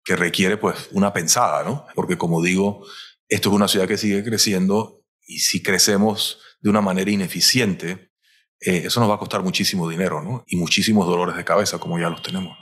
que 0.03 0.17
requiere 0.17 0.57
pues 0.57 0.89
una 0.91 1.13
pensada, 1.13 1.63
¿no? 1.63 1.85
Porque 1.95 2.17
como 2.17 2.43
digo, 2.43 2.85
esto 3.29 3.47
es 3.47 3.55
una 3.55 3.69
ciudad 3.69 3.87
que 3.87 3.95
sigue 3.95 4.21
creciendo 4.21 5.05
y 5.25 5.39
si 5.39 5.63
crecemos 5.63 6.41
de 6.59 6.71
una 6.71 6.81
manera 6.81 7.09
ineficiente, 7.09 8.11
eh, 8.59 8.81
eso 8.87 8.99
nos 8.99 9.09
va 9.09 9.15
a 9.15 9.19
costar 9.19 9.41
muchísimo 9.41 9.87
dinero, 9.87 10.21
¿no? 10.21 10.43
Y 10.45 10.57
muchísimos 10.57 11.07
dolores 11.07 11.37
de 11.37 11.45
cabeza 11.45 11.79
como 11.79 11.97
ya 11.97 12.09
los 12.09 12.21
tenemos. 12.21 12.57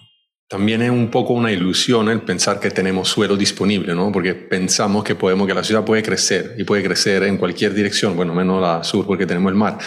También 0.48 0.84
es 0.84 0.92
un 0.92 1.10
poco 1.10 1.34
una 1.34 1.52
ilusión 1.52 2.08
el 2.08 2.22
pensar 2.22 2.60
que 2.60 2.70
tenemos 2.70 3.10
suelo 3.10 3.36
disponible, 3.36 3.96
¿no? 3.96 4.12
Porque 4.12 4.36
pensamos 4.36 5.04
que 5.04 5.16
podemos, 5.16 5.48
que 5.48 5.56
la 5.56 5.64
ciudad 5.64 5.84
puede 5.84 6.04
crecer 6.04 6.54
y 6.60 6.64
puede 6.64 6.84
crecer 6.84 7.24
en 7.24 7.38
cualquier 7.38 7.74
dirección, 7.74 8.16
bueno, 8.16 8.36
menos 8.36 8.62
la 8.62 8.84
sur 8.84 9.08
porque 9.08 9.26
tenemos 9.26 9.50
el 9.52 9.58
mar, 9.58 9.80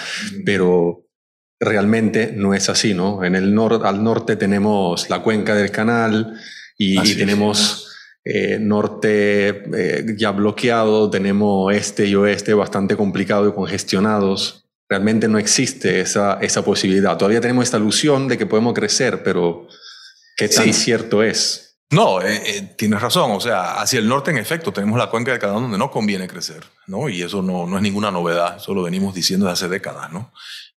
pero 0.44 1.06
realmente 1.60 2.32
no 2.34 2.54
es 2.54 2.68
así, 2.68 2.92
¿no? 2.92 3.22
En 3.22 3.36
el 3.36 3.54
norte, 3.54 3.86
al 3.86 4.02
norte 4.02 4.34
tenemos 4.34 5.08
la 5.08 5.22
cuenca 5.22 5.54
del 5.54 5.70
canal 5.70 6.34
y, 6.76 6.96
tenemos 7.14 7.96
eh, 8.24 8.58
norte 8.60 9.62
eh, 9.74 10.06
ya 10.16 10.32
bloqueado, 10.32 11.08
tenemos 11.08 11.72
este 11.72 12.06
y 12.06 12.16
oeste 12.16 12.52
bastante 12.52 12.96
complicado 12.96 13.48
y 13.48 13.52
congestionados. 13.52 14.64
Realmente 14.88 15.28
no 15.28 15.38
existe 15.38 16.00
esa, 16.00 16.38
esa 16.40 16.64
posibilidad. 16.64 17.16
Todavía 17.16 17.40
tenemos 17.40 17.64
esta 17.64 17.78
ilusión 17.78 18.26
de 18.26 18.38
que 18.38 18.46
podemos 18.46 18.74
crecer, 18.74 19.22
pero 19.22 19.68
¿Qué 20.38 20.48
tan 20.48 20.72
cierto 20.72 21.24
es? 21.24 21.80
No, 21.90 22.22
eh, 22.22 22.40
eh, 22.46 22.74
tienes 22.76 23.02
razón. 23.02 23.32
O 23.32 23.40
sea, 23.40 23.80
hacia 23.80 23.98
el 23.98 24.08
norte, 24.08 24.30
en 24.30 24.38
efecto, 24.38 24.72
tenemos 24.72 24.96
la 24.96 25.10
cuenca 25.10 25.32
del 25.32 25.40
canal 25.40 25.62
donde 25.62 25.78
no 25.78 25.90
conviene 25.90 26.28
crecer, 26.28 26.62
¿no? 26.86 27.08
Y 27.08 27.22
eso 27.22 27.42
no, 27.42 27.66
no 27.66 27.76
es 27.76 27.82
ninguna 27.82 28.12
novedad, 28.12 28.58
eso 28.58 28.72
lo 28.72 28.84
venimos 28.84 29.14
diciendo 29.14 29.46
desde 29.46 29.64
hace 29.64 29.68
décadas, 29.68 30.12
¿no? 30.12 30.32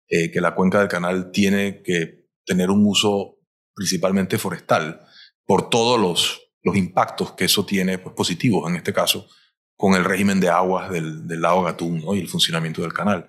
Eh, 0.09 0.31
que 0.31 0.41
la 0.41 0.55
cuenca 0.55 0.79
del 0.79 0.89
canal 0.89 1.33
tiene 1.33 1.83
que 1.83 2.27
tener 2.47 2.71
un 2.71 2.87
uso 2.87 3.39
principalmente 3.75 4.39
forestal 4.39 5.01
por 5.45 5.69
todos 5.71 5.99
los, 5.99 6.53
los 6.63 6.77
impactos 6.77 7.33
que 7.33 7.47
eso 7.47 7.67
tiene, 7.67 7.99
pues 7.99 8.15
positivos 8.15 8.71
en 8.71 8.77
este 8.77 8.93
caso, 8.93 9.29
con 9.77 9.95
el 9.95 10.05
régimen 10.05 10.39
de 10.39 10.51
aguas 10.51 10.89
del, 10.91 11.27
del 11.27 11.41
lago 11.41 11.65
Gatún 11.65 12.01
¿no? 12.01 12.15
y 12.15 12.21
el 12.21 12.29
funcionamiento 12.29 12.83
del 12.83 12.93
canal. 12.93 13.29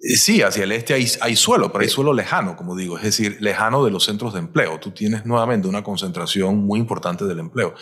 Eh, 0.00 0.16
sí, 0.16 0.42
hacia 0.42 0.64
el 0.64 0.72
este 0.72 0.94
hay, 0.94 1.36
suelo, 1.36 1.72
pero 1.72 1.82
hay 1.82 1.88
suelo 1.88 2.12
lejano, 2.12 2.56
como 2.56 2.76
digo, 2.76 2.96
es 2.98 3.04
decir, 3.04 3.38
lejano 3.40 3.84
de 3.84 3.90
los 3.90 4.04
centros 4.04 4.32
de 4.32 4.38
empleo. 4.38 4.78
Tú 4.78 4.92
tienes 4.92 5.26
nuevamente 5.26 5.66
una 5.66 5.82
concentración 5.82 6.58
muy 6.58 6.78
importante 6.78 7.24
del 7.24 7.40
empleo. 7.40 7.74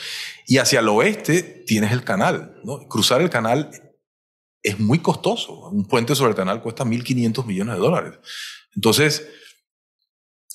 Y 0.46 0.58
hacia 0.58 0.80
el 0.80 0.88
oeste 0.88 1.42
tienes 1.42 1.92
el 1.92 2.04
canal. 2.04 2.58
¿no? 2.64 2.88
Cruzar 2.88 3.20
el 3.20 3.28
canal 3.28 3.70
es 4.62 4.78
muy 4.78 5.00
costoso. 5.00 5.68
Un 5.68 5.86
puente 5.86 6.14
sobre 6.14 6.30
el 6.30 6.36
canal 6.36 6.62
cuesta 6.62 6.84
1.500 6.84 7.44
millones 7.44 7.74
de 7.74 7.80
dólares. 7.80 8.18
Entonces, 8.74 9.28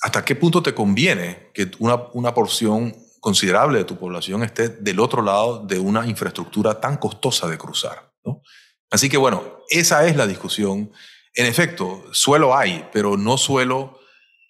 ¿hasta 0.00 0.24
qué 0.24 0.34
punto 0.34 0.62
te 0.62 0.74
conviene 0.74 1.50
que 1.54 1.70
una, 1.78 1.94
una 2.12 2.34
porción 2.34 2.94
considerable 3.20 3.78
de 3.78 3.84
tu 3.84 3.96
población 3.96 4.42
esté 4.42 4.68
del 4.68 4.98
otro 4.98 5.22
lado 5.22 5.64
de 5.64 5.78
una 5.78 6.04
infraestructura 6.06 6.80
tan 6.80 6.96
costosa 6.96 7.46
de 7.46 7.56
cruzar? 7.56 8.12
¿no? 8.24 8.42
Así 8.90 9.08
que 9.08 9.16
bueno, 9.16 9.60
esa 9.70 10.06
es 10.06 10.16
la 10.16 10.26
discusión 10.26 10.90
en 11.34 11.46
efecto, 11.46 12.04
suelo 12.12 12.56
hay, 12.56 12.86
pero 12.92 13.16
no 13.16 13.38
suelo 13.38 13.98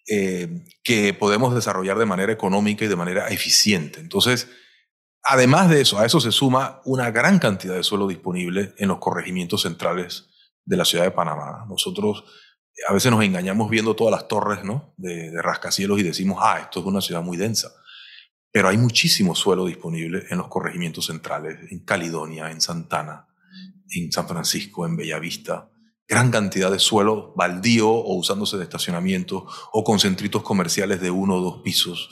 eh, 0.08 0.64
que 0.82 1.14
podemos 1.14 1.54
desarrollar 1.54 1.98
de 1.98 2.06
manera 2.06 2.32
económica 2.32 2.84
y 2.84 2.88
de 2.88 2.96
manera 2.96 3.28
eficiente. 3.28 4.00
Entonces, 4.00 4.48
además 5.22 5.70
de 5.70 5.80
eso, 5.80 5.98
a 5.98 6.06
eso 6.06 6.20
se 6.20 6.32
suma 6.32 6.80
una 6.84 7.10
gran 7.10 7.38
cantidad 7.38 7.74
de 7.74 7.84
suelo 7.84 8.08
disponible 8.08 8.74
en 8.78 8.88
los 8.88 8.98
corregimientos 8.98 9.62
centrales 9.62 10.28
de 10.64 10.76
la 10.76 10.84
ciudad 10.84 11.04
de 11.04 11.12
Panamá. 11.12 11.64
Nosotros 11.68 12.24
a 12.88 12.92
veces 12.92 13.10
nos 13.12 13.22
engañamos 13.22 13.70
viendo 13.70 13.94
todas 13.94 14.12
las 14.12 14.28
torres 14.28 14.64
¿no? 14.64 14.94
de, 14.96 15.30
de 15.30 15.42
rascacielos 15.42 16.00
y 16.00 16.02
decimos, 16.02 16.38
ah, 16.40 16.60
esto 16.62 16.80
es 16.80 16.86
una 16.86 17.00
ciudad 17.00 17.22
muy 17.22 17.36
densa. 17.36 17.70
Pero 18.50 18.68
hay 18.68 18.76
muchísimo 18.76 19.34
suelo 19.34 19.64
disponible 19.66 20.26
en 20.28 20.38
los 20.38 20.48
corregimientos 20.48 21.06
centrales, 21.06 21.70
en 21.70 21.84
Caledonia, 21.84 22.50
en 22.50 22.60
Santana, 22.60 23.28
en 23.88 24.12
San 24.12 24.28
Francisco, 24.28 24.84
en 24.84 24.96
Bellavista. 24.96 25.70
Gran 26.12 26.30
cantidad 26.30 26.70
de 26.70 26.78
suelo 26.78 27.32
baldío 27.34 27.88
o 27.88 28.16
usándose 28.16 28.58
de 28.58 28.64
estacionamiento 28.64 29.46
o 29.72 29.82
con 29.82 29.98
centritos 29.98 30.42
comerciales 30.42 31.00
de 31.00 31.10
uno 31.10 31.36
o 31.36 31.40
dos 31.40 31.62
pisos, 31.62 32.10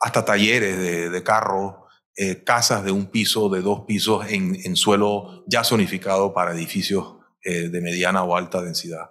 hasta 0.00 0.24
talleres 0.24 0.78
de, 0.78 1.10
de 1.10 1.22
carro, 1.22 1.88
eh, 2.16 2.42
casas 2.42 2.84
de 2.84 2.90
un 2.90 3.10
piso, 3.10 3.50
de 3.50 3.60
dos 3.60 3.84
pisos 3.86 4.24
en, 4.30 4.76
suelo 4.76 5.44
ya 5.46 5.62
zonificado 5.62 6.32
para 6.32 6.52
edificios 6.54 7.16
eh, 7.44 7.68
de 7.68 7.82
mediana 7.82 8.22
o 8.22 8.34
alta 8.34 8.62
densidad. 8.62 9.10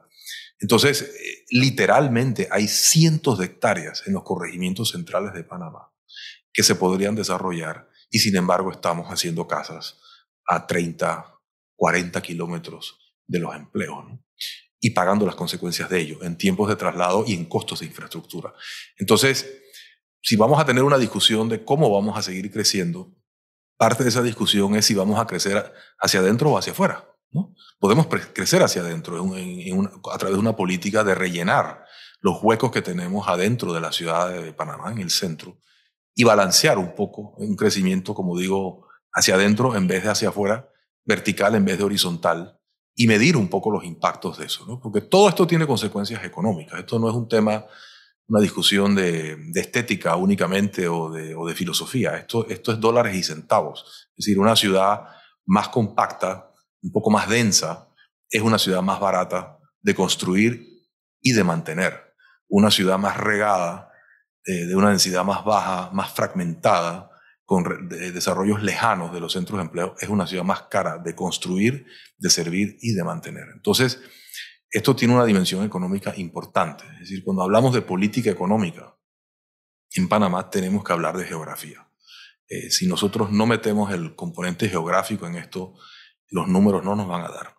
Entonces, 0.59 1.03
eh, 1.03 1.45
literalmente 1.51 2.47
hay 2.49 2.67
cientos 2.67 3.37
de 3.37 3.45
hectáreas 3.45 4.01
en 4.07 4.13
los 4.13 4.23
corregimientos 4.23 4.89
centrales 4.89 5.33
de 5.33 5.43
Panamá 5.43 5.91
que 6.51 6.63
se 6.63 6.73
podrían 6.73 7.13
desarrollar 7.13 7.87
y 8.09 8.17
sin 8.17 8.35
embargo 8.35 8.71
estamos 8.71 9.09
haciendo 9.09 9.45
casas 9.45 9.99
a 10.47 10.65
30, 10.65 11.35
40 11.75 12.19
kilómetros 12.23 13.06
de 13.27 13.39
los 13.39 13.55
empleos 13.55 14.05
y 14.79 14.91
pagando 14.91 15.25
las 15.25 15.35
consecuencias 15.35 15.89
de 15.89 15.99
ello 15.99 16.23
en 16.23 16.37
tiempos 16.37 16.69
de 16.69 16.75
traslado 16.75 17.23
y 17.27 17.33
en 17.33 17.45
costos 17.45 17.79
de 17.79 17.87
infraestructura. 17.87 18.53
Entonces, 18.97 19.61
si 20.21 20.35
vamos 20.35 20.59
a 20.59 20.65
tener 20.65 20.83
una 20.83 20.97
discusión 20.97 21.49
de 21.49 21.63
cómo 21.63 21.89
vamos 21.89 22.17
a 22.17 22.21
seguir 22.21 22.51
creciendo, 22.51 23.13
parte 23.77 24.03
de 24.03 24.09
esa 24.09 24.21
discusión 24.21 24.75
es 24.75 24.85
si 24.85 24.93
vamos 24.93 25.19
a 25.19 25.27
crecer 25.27 25.73
hacia 25.99 26.19
adentro 26.19 26.51
o 26.51 26.57
hacia 26.57 26.73
afuera. 26.73 27.07
¿no? 27.31 27.53
Podemos 27.79 28.07
crecer 28.07 28.63
hacia 28.63 28.81
adentro 28.81 29.17
a 29.17 30.17
través 30.17 30.35
de 30.35 30.39
una 30.39 30.55
política 30.55 31.03
de 31.03 31.15
rellenar 31.15 31.85
los 32.19 32.41
huecos 32.41 32.71
que 32.71 32.81
tenemos 32.81 33.27
adentro 33.27 33.73
de 33.73 33.81
la 33.81 33.91
ciudad 33.91 34.31
de 34.31 34.53
Panamá, 34.53 34.91
en 34.91 34.99
el 34.99 35.11
centro, 35.11 35.59
y 36.15 36.23
balancear 36.23 36.77
un 36.77 36.95
poco 36.95 37.35
un 37.37 37.55
crecimiento, 37.55 38.13
como 38.13 38.37
digo, 38.37 38.87
hacia 39.13 39.35
adentro 39.35 39.75
en 39.75 39.87
vez 39.87 40.03
de 40.03 40.09
hacia 40.09 40.29
afuera, 40.29 40.69
vertical 41.05 41.55
en 41.55 41.65
vez 41.65 41.77
de 41.77 41.83
horizontal, 41.83 42.59
y 42.99 43.05
medir 43.05 43.37
un 43.37 43.47
poco 43.47 43.69
los 43.69 43.85
impactos 43.85 44.39
de 44.39 44.47
eso, 44.47 44.65
¿no? 44.65 44.79
porque 44.79 45.01
todo 45.01 45.29
esto 45.29 45.45
tiene 45.45 45.67
consecuencias 45.67 46.23
económicas. 46.25 46.79
Esto 46.79 46.97
no 46.97 47.07
es 47.07 47.15
un 47.15 47.29
tema, 47.29 47.63
una 48.27 48.41
discusión 48.41 48.95
de, 48.95 49.37
estética 49.53 50.15
únicamente 50.15 50.87
o 50.87 51.11
de, 51.11 51.53
filosofía. 51.53 52.17
Esto, 52.17 52.47
esto 52.49 52.71
es 52.71 52.79
dólares 52.79 53.15
y 53.15 53.21
centavos. 53.21 54.09
Es 54.17 54.25
decir, 54.25 54.39
una 54.39 54.55
ciudad 54.55 55.09
más 55.45 55.69
compacta, 55.69 56.51
un 56.81 56.91
poco 56.91 57.11
más 57.11 57.29
densa, 57.29 57.87
es 58.31 58.41
una 58.41 58.57
ciudad 58.57 58.81
más 58.81 58.99
barata 58.99 59.59
de 59.79 59.93
construir 59.93 60.67
y 61.21 61.33
de 61.33 61.43
mantener. 61.43 62.15
Una 62.47 62.71
ciudad 62.71 62.97
más 62.97 63.15
regada, 63.15 63.91
eh, 64.43 64.65
de 64.65 64.75
una 64.75 64.89
densidad 64.89 65.23
más 65.23 65.45
baja, 65.45 65.91
más 65.93 66.11
fragmentada, 66.13 67.11
con 67.47 67.87
desarrollos 67.87 68.61
lejanos 68.61 69.13
de 69.13 69.21
los 69.21 69.31
centros 69.31 69.57
de 69.57 69.63
empleo, 69.63 69.95
es 70.01 70.09
una 70.09 70.27
ciudad 70.27 70.43
más 70.43 70.63
cara 70.63 70.97
de 70.97 71.15
construir, 71.15 71.85
de 72.17 72.29
servir 72.29 72.77
y 72.81 72.91
de 72.91 73.05
mantener. 73.05 73.45
Entonces, 73.53 74.01
esto 74.69 74.97
tiene 74.97 75.13
una 75.13 75.23
dimensión 75.23 75.63
económica 75.63 76.13
importante. 76.17 76.83
Es 76.95 76.99
decir, 76.99 77.23
cuando 77.23 77.43
hablamos 77.43 77.73
de 77.73 77.81
política 77.81 78.29
económica, 78.29 78.97
en 79.93 80.09
Panamá 80.09 80.49
tenemos 80.49 80.83
que 80.83 80.91
hablar 80.91 81.15
de 81.15 81.23
geografía. 81.23 81.89
Eh, 82.49 82.69
si 82.69 82.85
nosotros 82.85 83.31
no 83.31 83.45
metemos 83.45 83.93
el 83.93 84.13
componente 84.13 84.67
geográfico 84.67 85.25
en 85.25 85.35
esto, 85.35 85.73
los 86.29 86.49
números 86.49 86.83
no 86.83 86.97
nos 86.97 87.07
van 87.07 87.23
a 87.23 87.29
dar. 87.29 87.55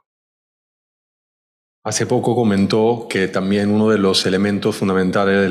Hace 1.82 2.04
poco 2.04 2.34
comentó 2.34 3.06
que 3.08 3.28
también 3.28 3.70
uno 3.70 3.88
de 3.88 3.96
los 3.96 4.26
elementos 4.26 4.76
fundamentales 4.76 5.50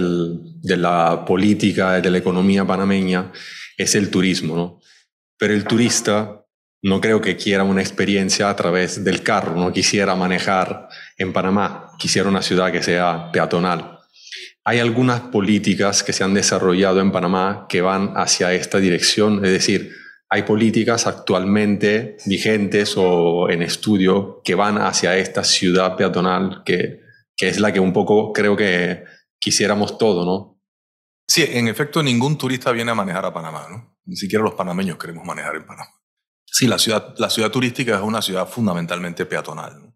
de 0.62 0.78
la 0.78 1.26
política 1.26 2.00
de 2.00 2.12
la 2.12 2.20
economía 2.20 2.68
panameña 2.68 3.34
es 3.78 3.96
el 3.96 4.10
turismo, 4.10 4.56
¿no? 4.56 4.82
Pero 5.38 5.54
el 5.54 5.64
turista 5.64 6.44
no 6.82 7.00
creo 7.02 7.22
que 7.22 7.38
quiera 7.38 7.64
una 7.64 7.82
experiencia 7.82 8.50
a 8.50 8.56
través 8.56 9.04
del 9.04 9.24
carro, 9.24 9.56
no 9.56 9.72
quisiera 9.72 10.16
manejar 10.16 10.90
en 11.18 11.34
Panamá, 11.34 11.92
quisiera 11.98 12.30
una 12.30 12.42
ciudad 12.42 12.72
que 12.72 12.84
sea 12.84 13.32
peatonal. 13.32 14.00
Hay 14.64 14.80
algunas 14.80 15.22
políticas 15.22 16.04
que 16.04 16.14
se 16.14 16.24
han 16.24 16.34
desarrollado 16.34 17.00
en 17.00 17.12
Panamá 17.12 17.68
que 17.70 17.82
van 17.82 18.14
hacia 18.16 18.54
esta 18.54 18.80
dirección, 18.80 19.46
es 19.46 19.52
decir, 19.52 19.94
hay 20.30 20.44
políticas 20.44 21.08
actualmente 21.08 22.18
vigentes 22.26 22.96
o 22.98 23.50
en 23.50 23.62
estudio 23.62 24.42
que 24.44 24.56
van 24.56 24.78
hacia 24.78 25.18
esta 25.18 25.44
ciudad 25.44 25.96
peatonal 25.96 26.64
que, 26.66 27.00
que 27.36 27.48
es 27.48 27.60
la 27.60 27.72
que 27.72 27.80
un 27.80 27.94
poco 27.94 28.34
creo 28.34 28.58
que 28.58 29.06
quisiéramos 29.40 29.98
todo, 29.98 30.26
¿no? 30.26 30.57
Sí, 31.28 31.46
en 31.48 31.68
efecto, 31.68 32.02
ningún 32.02 32.38
turista 32.38 32.72
viene 32.72 32.92
a 32.92 32.96
manejar 32.96 33.26
a 33.26 33.34
Panamá, 33.34 33.68
¿no? 33.70 33.98
Ni 34.06 34.16
siquiera 34.16 34.44
los 34.44 34.54
panameños 34.54 34.98
queremos 34.98 35.26
manejar 35.26 35.58
en 35.58 35.66
Panamá. 35.66 35.90
Sí, 36.46 36.68
la 36.68 36.80
ciudad, 36.80 37.14
la 37.18 37.30
ciudad 37.30 37.52
turística 37.52 37.96
es 37.96 38.02
una 38.02 38.22
ciudad 38.22 38.48
fundamentalmente 38.48 39.26
peatonal. 39.26 39.94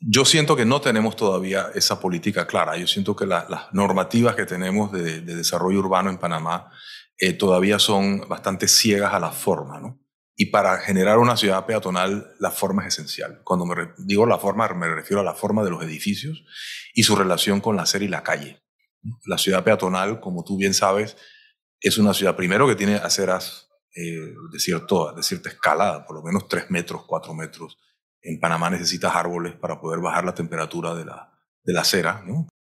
Yo 0.00 0.24
siento 0.24 0.56
que 0.56 0.64
no 0.64 0.80
tenemos 0.80 1.16
todavía 1.16 1.70
esa 1.74 2.00
política 2.00 2.46
clara. 2.46 2.76
Yo 2.76 2.86
siento 2.86 3.14
que 3.14 3.26
las 3.26 3.72
normativas 3.72 4.34
que 4.34 4.44
tenemos 4.44 4.90
de, 4.92 5.20
de 5.20 5.36
desarrollo 5.36 5.78
urbano 5.78 6.10
en 6.10 6.18
Panamá 6.18 6.70
eh, 7.18 7.32
todavía 7.32 7.78
son 7.78 8.28
bastante 8.28 8.66
ciegas 8.66 9.14
a 9.14 9.20
la 9.20 9.30
forma, 9.30 9.80
¿no? 9.80 10.00
Y 10.36 10.46
para 10.46 10.78
generar 10.78 11.18
una 11.18 11.36
ciudad 11.36 11.64
peatonal, 11.64 12.34
la 12.40 12.50
forma 12.50 12.82
es 12.82 12.94
esencial. 12.94 13.40
Cuando 13.44 13.66
me 13.66 13.90
digo 13.98 14.26
la 14.26 14.38
forma, 14.38 14.68
me 14.74 14.88
refiero 14.88 15.20
a 15.20 15.24
la 15.24 15.34
forma 15.34 15.62
de 15.62 15.70
los 15.70 15.82
edificios 15.84 16.44
y 16.92 17.04
su 17.04 17.14
relación 17.14 17.60
con 17.60 17.76
la 17.76 17.82
acera 17.82 18.04
y 18.04 18.08
la 18.08 18.24
calle. 18.24 18.63
La 19.26 19.38
ciudad 19.38 19.64
peatonal, 19.64 20.20
como 20.20 20.44
tú 20.44 20.56
bien 20.56 20.74
sabes, 20.74 21.16
es 21.80 21.98
una 21.98 22.14
ciudad 22.14 22.36
primero 22.36 22.66
que 22.66 22.76
tiene 22.76 22.96
aceras 22.96 23.68
eh, 23.94 24.34
de, 24.50 24.58
cierto, 24.58 25.12
de 25.12 25.22
cierta 25.22 25.48
escala, 25.48 26.04
por 26.06 26.16
lo 26.16 26.22
menos 26.22 26.48
3 26.48 26.70
metros, 26.70 27.04
4 27.06 27.34
metros. 27.34 27.76
En 28.22 28.40
Panamá 28.40 28.70
necesitas 28.70 29.14
árboles 29.14 29.54
para 29.54 29.80
poder 29.80 30.00
bajar 30.00 30.24
la 30.24 30.34
temperatura 30.34 30.94
de 30.94 31.04
la, 31.04 31.32
de 31.62 31.72
la 31.72 31.82
acera. 31.82 32.24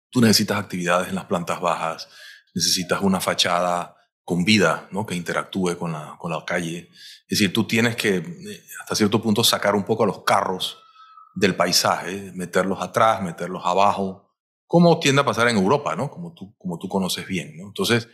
Tú 0.10 0.22
necesitas 0.22 0.58
actividades 0.58 1.10
en 1.10 1.16
las 1.16 1.26
plantas 1.26 1.60
bajas, 1.60 2.08
necesitas 2.56 3.02
una 3.02 3.20
fachada 3.20 3.96
con 4.24 4.46
vida, 4.46 4.88
¿no? 4.92 5.06
que 5.06 5.16
interactúe 5.16 5.78
con 5.78 5.92
la, 5.92 6.16
con 6.18 6.32
la 6.32 6.44
calle. 6.46 6.90
Es 7.28 7.40
decir, 7.40 7.54
tú 7.54 7.68
tienes 7.68 7.96
que, 7.96 8.18
eh, 8.18 8.64
hasta 8.80 8.96
cierto 8.96 9.22
punto, 9.22 9.44
sacar 9.44 9.76
un 9.76 9.84
poco 9.84 10.04
a 10.04 10.08
los 10.08 10.24
carros 10.24 10.82
del 11.36 11.56
paisaje, 11.56 12.32
meterlos 12.34 12.82
atrás, 12.82 13.22
meterlos 13.22 13.62
abajo, 13.66 14.31
como 14.72 15.02
tiende 15.02 15.20
a 15.20 15.26
pasar 15.26 15.50
en 15.50 15.58
Europa, 15.58 15.98
¿no? 15.98 16.10
como, 16.10 16.34
tú, 16.34 16.56
como 16.58 16.80
tú 16.80 16.88
conoces 16.88 17.28
bien. 17.28 17.58
¿no? 17.58 17.66
Entonces, 17.66 18.08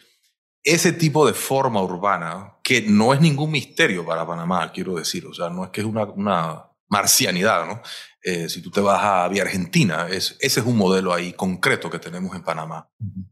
ese 0.64 0.92
tipo 0.92 1.28
de 1.28 1.34
forma 1.34 1.84
urbana, 1.84 2.58
que 2.64 2.82
no 2.82 3.14
es 3.14 3.22
ningún 3.22 3.52
misterio 3.52 4.04
para 4.04 4.26
Panamá, 4.26 4.72
quiero 4.72 4.96
decir, 4.96 5.28
o 5.28 5.34
sea, 5.36 5.52
no 5.52 5.66
es 5.66 5.70
que 5.70 5.82
es 5.82 5.86
una, 5.86 6.06
una 6.06 6.66
marcianidad, 6.90 7.68
¿no? 7.68 7.84
Eh, 8.24 8.50
si 8.50 8.64
tú 8.64 8.72
te 8.72 8.82
vas 8.82 9.04
a 9.04 9.28
Vía 9.28 9.44
Argentina, 9.44 10.08
es, 10.10 10.36
ese 10.40 10.62
es 10.62 10.66
un 10.66 10.78
modelo 10.78 11.14
ahí 11.14 11.32
concreto 11.34 11.92
que 11.92 12.00
tenemos 12.00 12.36
en 12.36 12.42
Panamá 12.42 12.90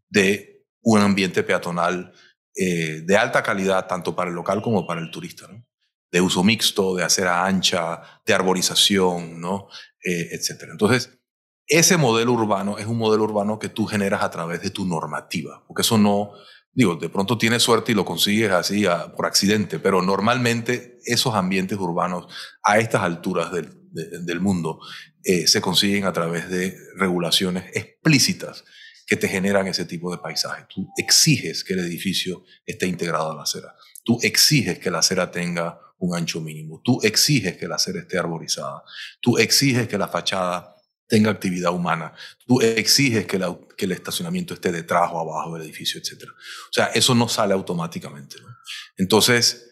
de 0.08 0.64
un 0.84 1.00
ambiente 1.00 1.42
peatonal 1.42 2.14
eh, 2.56 3.02
de 3.04 3.18
alta 3.18 3.42
calidad, 3.42 3.88
tanto 3.88 4.16
para 4.16 4.30
el 4.30 4.36
local 4.36 4.62
como 4.62 4.86
para 4.86 5.02
el 5.02 5.10
turista, 5.10 5.48
¿no? 5.48 5.66
de 6.12 6.22
uso 6.22 6.44
mixto, 6.44 6.96
de 6.96 7.04
acera 7.04 7.44
ancha, 7.44 8.02
de 8.24 8.36
arborización, 8.36 9.42
¿no? 9.42 9.68
Eh, 10.04 10.30
etc. 10.34 10.68
Entonces, 10.70 11.15
ese 11.68 11.98
modelo 11.98 12.34
urbano 12.34 12.78
es 12.78 12.86
un 12.86 12.98
modelo 12.98 13.24
urbano 13.24 13.60
que 13.60 13.70
tú 13.70 13.86
generas 13.86 14.24
a 14.24 14.30
través 14.30 14.62
de 14.62 14.70
tu 14.70 14.86
normativa, 14.86 15.64
porque 15.68 15.82
eso 15.82 15.98
no, 15.98 16.32
digo, 16.74 16.96
de 16.96 17.10
pronto 17.10 17.38
tienes 17.38 17.64
suerte 17.64 17.92
y 17.92 17.96
lo 17.96 18.06
consigues 18.06 18.52
así 18.52 18.86
por 19.16 19.26
accidente, 19.26 19.80
pero 19.80 20.02
normalmente 20.02 21.00
esos 21.06 21.34
ambientes 21.34 21.78
urbanos 21.78 22.28
a 22.64 22.78
estas 22.78 23.02
alturas 23.02 23.52
del, 23.52 23.70
del 23.92 24.40
mundo 24.40 24.80
eh, 25.24 25.48
se 25.48 25.62
consiguen 25.62 26.06
a 26.06 26.14
través 26.14 26.50
de 26.50 26.78
regulaciones 26.98 27.66
explícitas 27.74 28.64
que 29.08 29.16
te 29.16 29.28
generan 29.28 29.68
ese 29.68 29.86
tipo 29.86 30.12
de 30.12 30.18
paisaje. 30.18 30.66
Tú 30.70 30.88
exiges 30.98 31.64
que 31.64 31.74
el 31.74 31.80
edificio 31.80 32.44
esté 32.66 32.88
integrado 32.88 33.32
a 33.32 33.36
la 33.36 33.44
acera. 33.44 33.76
Tú 34.04 34.20
exiges 34.22 34.80
que 34.80 34.92
la 34.92 35.00
acera 35.00 35.32
tenga 35.32 35.80
un 35.98 36.16
ancho 36.16 36.42
mínimo. 36.42 36.82
Tú 36.84 37.00
exiges 37.04 37.58
que 37.58 37.68
la 37.68 37.76
acera 37.76 38.00
esté 38.00 38.18
arborizada. 38.18 38.84
Tú 39.22 39.38
exiges 39.38 39.88
que 39.88 39.98
la 39.98 40.08
fachada 40.08 40.75
tenga 41.08 41.32
actividad 41.32 41.74
humana. 41.74 42.14
Tú 42.46 42.62
exiges 42.62 43.26
que, 43.26 43.38
el 43.38 43.92
estacionamiento 43.92 44.54
esté 44.54 44.72
detrás 44.72 45.10
o 45.12 45.20
abajo 45.20 45.54
del 45.54 45.64
edificio, 45.64 46.00
etc. 46.00 46.30
O 46.30 46.74
sea, 46.74 46.86
eso 46.88 47.14
no 47.16 47.28
sale 47.28 47.54
automáticamente. 47.54 48.38
Entonces, 48.98 49.70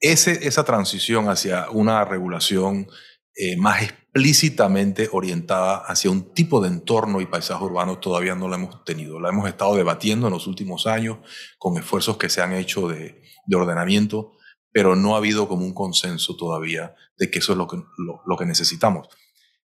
esa 0.00 0.64
transición 0.64 1.28
hacia 1.28 1.70
una 1.70 2.04
regulación 2.04 2.88
eh, 3.34 3.56
más 3.56 3.82
explícitamente 3.82 5.08
orientada 5.12 5.78
hacia 5.86 6.10
un 6.10 6.32
tipo 6.34 6.60
de 6.60 6.68
entorno 6.68 7.20
y 7.20 7.26
paisaje 7.26 7.62
urbano 7.62 7.98
todavía 7.98 8.34
no 8.34 8.48
la 8.48 8.56
hemos 8.56 8.84
tenido. 8.84 9.20
La 9.20 9.28
hemos 9.28 9.48
estado 9.48 9.76
debatiendo 9.76 10.26
en 10.26 10.32
los 10.32 10.46
últimos 10.46 10.86
años 10.86 11.18
con 11.58 11.76
esfuerzos 11.76 12.16
que 12.16 12.28
se 12.28 12.42
han 12.42 12.52
hecho 12.52 12.88
de, 12.88 13.22
de 13.48 13.56
ordenamiento, 13.56 14.32
pero 14.72 14.94
no 14.94 15.14
ha 15.14 15.18
habido 15.18 15.48
como 15.48 15.64
un 15.64 15.74
consenso 15.74 16.36
todavía 16.36 16.94
de 17.16 17.30
que 17.30 17.40
eso 17.40 17.52
es 17.52 17.58
lo, 17.58 18.36
que 18.36 18.46
necesitamos. 18.46 19.08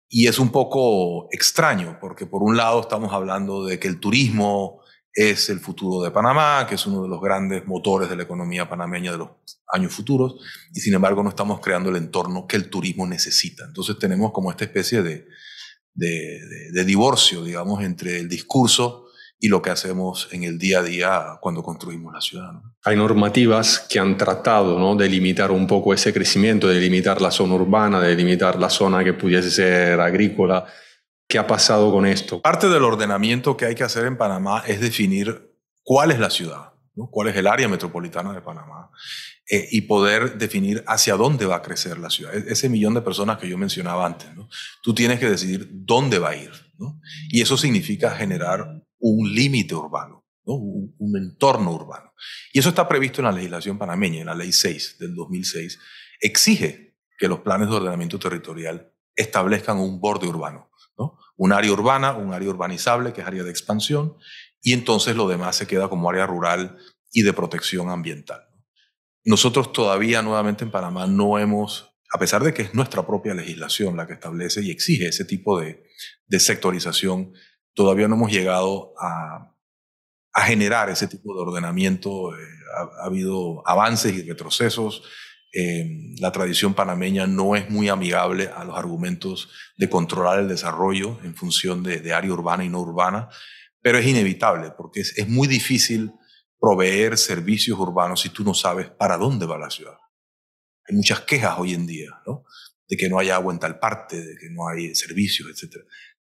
Y 0.09 0.27
es 0.27 0.39
un 0.39 0.49
poco 0.51 1.27
extraño, 1.31 1.99
porque 2.01 2.25
por 2.25 2.41
un 2.41 2.57
lado 2.57 2.81
estamos 2.81 3.13
hablando 3.13 3.63
de 3.65 3.79
que 3.79 3.87
el 3.87 3.99
turismo 3.99 4.81
es 5.13 5.49
el 5.49 5.59
futuro 5.59 6.03
de 6.03 6.11
Panamá, 6.11 6.65
que 6.67 6.75
es 6.75 6.85
uno 6.87 7.03
de 7.03 7.09
los 7.09 7.21
grandes 7.21 7.65
motores 7.67 8.09
de 8.09 8.15
la 8.15 8.23
economía 8.23 8.67
panameña 8.67 9.11
de 9.11 9.19
los 9.19 9.29
años 9.71 9.93
futuros, 9.93 10.35
y 10.73 10.79
sin 10.79 10.95
embargo 10.95 11.21
no 11.21 11.29
estamos 11.29 11.59
creando 11.59 11.89
el 11.89 11.97
entorno 11.97 12.47
que 12.47 12.57
el 12.57 12.69
turismo 12.69 13.05
necesita. 13.05 13.65
Entonces 13.65 13.99
tenemos 13.99 14.31
como 14.31 14.49
esta 14.49 14.65
especie 14.65 15.03
de, 15.03 15.27
de, 15.93 16.85
divorcio, 16.85 17.43
digamos, 17.43 17.83
entre 17.83 18.19
el 18.19 18.29
discurso 18.29 19.08
y 19.39 19.47
lo 19.47 19.61
que 19.61 19.69
hacemos 19.69 20.27
en 20.31 20.43
el 20.43 20.59
día 20.59 20.79
a 20.79 20.83
día 20.83 21.37
cuando 21.39 21.63
construimos 21.63 22.13
la 22.13 22.19
ciudad. 22.19 22.51
Hay 22.83 22.97
normativas 22.97 23.79
que 23.89 23.97
han 23.97 24.17
tratado 24.17 24.77
¿no? 24.77 24.95
de 24.95 25.07
limitar 25.07 25.49
un 25.51 25.65
poco 25.65 25.93
ese 25.93 26.13
crecimiento, 26.13 26.67
de 26.67 26.79
limitar 26.79 27.21
la 27.21 27.31
zona 27.31 27.55
urbana, 27.55 28.01
de 28.01 28.15
limitar 28.15 28.59
la 28.59 28.69
zona 28.69 29.03
que 29.03 29.13
pudiese 29.13 29.49
ser 29.49 29.99
agrícola. 30.01 30.65
¿Qué 31.25 31.37
ha 31.37 31.47
pasado 31.47 31.91
con 31.91 32.05
esto? 32.05 32.41
Parte 32.41 32.67
del 32.67 32.83
ordenamiento 32.83 33.55
que 33.55 33.65
hay 33.65 33.75
que 33.75 33.83
hacer 33.83 34.05
en 34.05 34.17
Panamá 34.17 34.63
es 34.67 34.81
definir 34.81 35.55
cuál 35.83 36.11
es 36.11 36.19
la 36.19 36.29
ciudad, 36.29 36.73
¿no? 36.95 37.07
cuál 37.09 37.29
es 37.29 37.35
el 37.37 37.47
área 37.47 37.69
metropolitana 37.69 38.33
de 38.33 38.41
Panamá 38.41 38.89
eh, 39.49 39.69
y 39.71 39.81
poder 39.81 40.37
definir 40.37 40.83
hacia 40.85 41.15
dónde 41.15 41.45
va 41.45 41.57
a 41.57 41.61
crecer 41.61 41.97
la 41.97 42.09
ciudad. 42.09 42.35
E-, 42.35 42.51
ese 42.51 42.67
millón 42.67 42.93
de 42.93 43.01
personas 43.01 43.37
que 43.37 43.47
yo 43.47 43.57
mencionaba 43.57 44.05
antes, 44.05 44.35
¿no? 44.35 44.49
tú 44.83 44.93
tienes 44.93 45.17
que 45.19 45.29
decidir 45.29 45.69
dónde 45.71 46.19
va 46.19 46.31
a 46.31 46.35
ir. 46.35 46.51
¿no? 46.77 46.99
Y 47.29 47.41
eso 47.41 47.57
significa 47.57 48.11
generar 48.11 48.78
un 48.99 49.33
límite 49.33 49.75
urbano, 49.75 50.25
¿no? 50.45 50.55
un, 50.55 51.17
entorno 51.17 51.71
urbano. 51.71 52.13
Y 52.53 52.59
eso 52.59 52.69
está 52.69 52.87
previsto 52.87 53.21
en 53.21 53.25
la 53.25 53.31
legislación 53.31 53.77
panameña, 53.77 54.19
en 54.19 54.27
la 54.27 54.35
ley 54.35 54.51
6 54.51 54.97
del 54.99 55.15
2006. 55.15 55.79
Exige 56.21 56.97
que 57.17 57.27
los 57.27 57.39
planes 57.39 57.69
de 57.69 57.75
ordenamiento 57.75 58.19
territorial 58.19 58.93
establezcan 59.15 59.77
un 59.79 59.99
borde 59.99 60.27
urbano. 60.27 60.71
¿no? 60.97 61.17
Un 61.37 61.53
área 61.53 61.71
urbana, 61.71 62.13
un 62.13 62.33
área 62.33 62.49
urbanizable, 62.49 63.13
que 63.13 63.21
es 63.21 63.27
área 63.27 63.43
de 63.43 63.49
expansión, 63.49 64.17
y 64.61 64.73
entonces 64.73 65.15
lo 65.15 65.27
demás 65.27 65.55
se 65.55 65.67
queda 65.67 65.89
como 65.89 66.09
área 66.09 66.25
rural 66.25 66.77
y 67.11 67.23
de 67.23 67.33
protección 67.33 67.89
ambiental. 67.89 68.41
Nosotros 69.23 69.73
todavía 69.73 70.21
nuevamente 70.21 70.63
en 70.63 70.71
Panamá 70.71 71.07
no 71.07 71.39
hemos, 71.39 71.93
a 72.13 72.19
pesar 72.19 72.43
de 72.43 72.53
que 72.53 72.63
es 72.63 72.73
nuestra 72.73 73.05
propia 73.05 73.33
legislación 73.33 73.97
la 73.97 74.07
que 74.07 74.13
establece 74.13 74.61
y 74.61 74.71
exige 74.71 75.07
ese 75.07 75.25
tipo 75.25 75.59
de, 75.59 75.83
de 76.27 76.39
sectorización, 76.39 77.33
todavía 77.79 78.09
no 78.09 78.15
hemos 78.15 78.29
llegado 78.29 78.93
a, 78.99 79.55
generar 80.45 80.89
ese 80.89 81.07
tipo 81.07 81.33
de 81.33 81.41
ordenamiento. 81.41 82.35
Eh, 82.35 82.43
ha, 82.75 83.03
ha, 83.03 83.05
habido 83.05 83.65
avances 83.65 84.13
y 84.13 84.21
retrocesos. 84.23 85.03
Eh, 85.53 86.15
la 86.19 86.33
tradición 86.33 86.73
panameña 86.73 87.25
no 87.25 87.55
es 87.55 87.69
muy 87.69 87.87
amigable 87.87 88.49
a 88.53 88.65
los 88.65 88.77
argumentos 88.77 89.49
de 89.77 89.89
controlar 89.89 90.39
el 90.39 90.49
desarrollo 90.49 91.19
en 91.23 91.35
función 91.35 91.81
de, 91.81 92.01
de 92.01 92.13
área 92.13 92.33
urbana 92.33 92.65
y 92.65 92.69
no 92.69 92.81
urbana, 92.81 93.29
pero 93.81 93.97
es 93.97 94.05
inevitable 94.05 94.71
porque 94.77 94.99
es, 94.99 95.17
es 95.17 95.29
muy 95.29 95.47
difícil 95.47 96.11
proveer 96.59 97.17
servicios 97.17 97.79
urbanos 97.79 98.21
si 98.21 98.29
tú 98.29 98.43
no 98.43 98.53
sabes 98.53 98.89
para 98.89 99.17
dónde 99.17 99.45
va 99.45 99.57
la 99.57 99.69
ciudad. 99.69 99.97
Hay 100.85 100.97
muchas 100.97 101.21
quejas 101.21 101.57
hoy 101.57 101.73
en 101.73 101.87
día, 101.87 102.09
¿no? 102.27 102.43
De 102.89 102.97
que 102.97 103.07
no 103.07 103.19
hay 103.19 103.29
agua 103.29 103.53
en 103.53 103.59
tal 103.59 103.79
parte, 103.79 104.17
de 104.17 104.35
que 104.35 104.49
no 104.49 104.67
hay 104.67 104.93
servicios, 104.95 105.47
etc. 105.49 105.77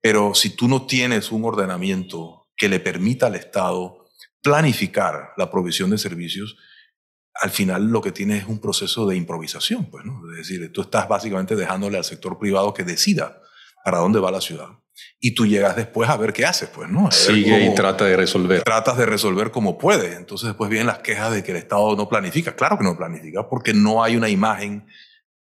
Pero 0.01 0.33
si 0.33 0.51
tú 0.51 0.67
no 0.67 0.86
tienes 0.86 1.31
un 1.31 1.45
ordenamiento 1.45 2.47
que 2.55 2.69
le 2.69 2.79
permita 2.79 3.27
al 3.27 3.36
Estado 3.36 4.05
planificar 4.41 5.31
la 5.38 5.49
provisión 5.49 5.89
de 5.89 5.97
servicios, 5.97 6.57
al 7.33 7.51
final 7.51 7.88
lo 7.88 8.01
que 8.01 8.12
tienes 8.12 8.43
es 8.43 8.49
un 8.49 8.60
proceso 8.60 9.05
de 9.07 9.15
improvisación, 9.15 9.86
pues, 9.89 10.05
¿no? 10.05 10.21
Es 10.31 10.38
decir, 10.38 10.71
tú 10.71 10.81
estás 10.81 11.07
básicamente 11.07 11.55
dejándole 11.55 11.97
al 11.97 12.03
sector 12.03 12.38
privado 12.39 12.73
que 12.73 12.83
decida 12.83 13.41
para 13.83 13.99
dónde 13.99 14.19
va 14.19 14.31
la 14.31 14.41
ciudad. 14.41 14.69
Y 15.19 15.36
tú 15.36 15.45
llegas 15.45 15.75
después 15.75 16.10
a 16.10 16.17
ver 16.17 16.33
qué 16.33 16.45
haces, 16.45 16.69
pues, 16.69 16.89
¿no? 16.89 17.12
Sigue 17.12 17.51
cómo, 17.51 17.71
y 17.71 17.75
trata 17.75 18.05
de 18.05 18.17
resolver. 18.17 18.63
Tratas 18.63 18.97
de 18.97 19.05
resolver 19.05 19.51
como 19.51 19.77
puedes. 19.77 20.17
Entonces 20.17 20.47
después 20.47 20.69
vienen 20.69 20.88
las 20.88 20.99
quejas 20.99 21.31
de 21.31 21.43
que 21.43 21.51
el 21.51 21.57
Estado 21.57 21.95
no 21.95 22.10
planifica. 22.10 22.55
Claro 22.55 22.77
que 22.77 22.83
no 22.83 22.97
planifica, 22.97 23.47
porque 23.47 23.73
no 23.73 24.03
hay 24.03 24.15
una 24.15 24.29
imagen 24.29 24.88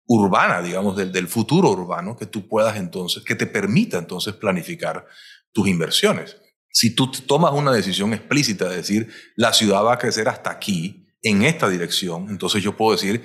urbana, 0.08 0.62
digamos, 0.62 0.96
del, 0.96 1.28
futuro 1.28 1.70
urbano 1.72 2.16
que 2.16 2.26
tú 2.26 2.48
puedas 2.48 2.78
entonces, 2.78 3.24
que 3.24 3.36
te 3.36 3.48
permita 3.48 3.98
entonces 3.98 4.34
planificar 4.36 5.06
tus 5.52 5.68
inversiones. 5.68 6.38
Si 6.70 6.94
tú 6.94 7.12
tomas 7.12 7.54
una 7.54 7.72
decisión 7.72 8.14
explícita 8.14 8.70
de 8.70 8.78
decir, 8.78 9.10
la 9.36 9.54
ciudad 9.54 9.84
va 9.84 9.94
a 9.94 9.98
crecer 9.98 10.28
hasta 10.28 10.52
aquí, 10.52 11.02
en 11.22 11.42
esta 11.42 11.68
dirección, 11.68 12.30
entonces 12.30 12.62
yo 12.62 12.78
puedo 12.78 12.92
decir, 12.92 13.24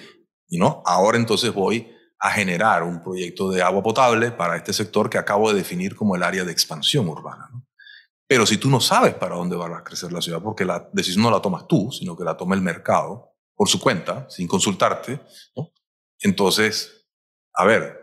no, 0.49 0.83
ahora 0.87 1.19
entonces 1.19 1.53
voy 1.53 1.87
a 2.19 2.31
generar 2.31 2.83
un 2.83 3.03
proyecto 3.03 3.51
de 3.51 3.63
agua 3.63 3.83
potable 3.83 4.31
para 4.31 4.57
este 4.57 4.73
sector 4.73 5.11
que 5.11 5.19
acabo 5.19 5.51
de 5.51 5.59
definir 5.59 5.95
como 5.95 6.17
el 6.17 6.23
área 6.23 6.45
de 6.45 6.53
expansión 6.53 7.09
urbana. 7.09 7.51
¿no? 7.53 7.67
Pero 8.27 8.47
si 8.47 8.57
tú 8.57 8.71
no 8.71 8.81
sabes 8.81 9.15
para 9.15 9.37
dónde 9.37 9.57
va 9.57 9.67
a 9.67 9.85
crecer 9.85 10.13
la 10.13 10.23
ciudad, 10.23 10.41
porque 10.41 10.65
la 10.65 10.89
decisión 10.93 11.25
no 11.25 11.31
la 11.31 11.43
tomas 11.43 11.67
tú, 11.67 11.91
sino 11.93 12.17
que 12.17 12.25
la 12.25 12.37
toma 12.37 12.55
el 12.55 12.63
mercado 12.63 13.35
por 13.55 13.69
su 13.69 13.79
cuenta, 13.79 14.27
sin 14.31 14.49
consultarte, 14.49 15.21
¿no? 15.55 15.71
Entonces, 16.21 17.09
a 17.55 17.65
ver, 17.65 17.99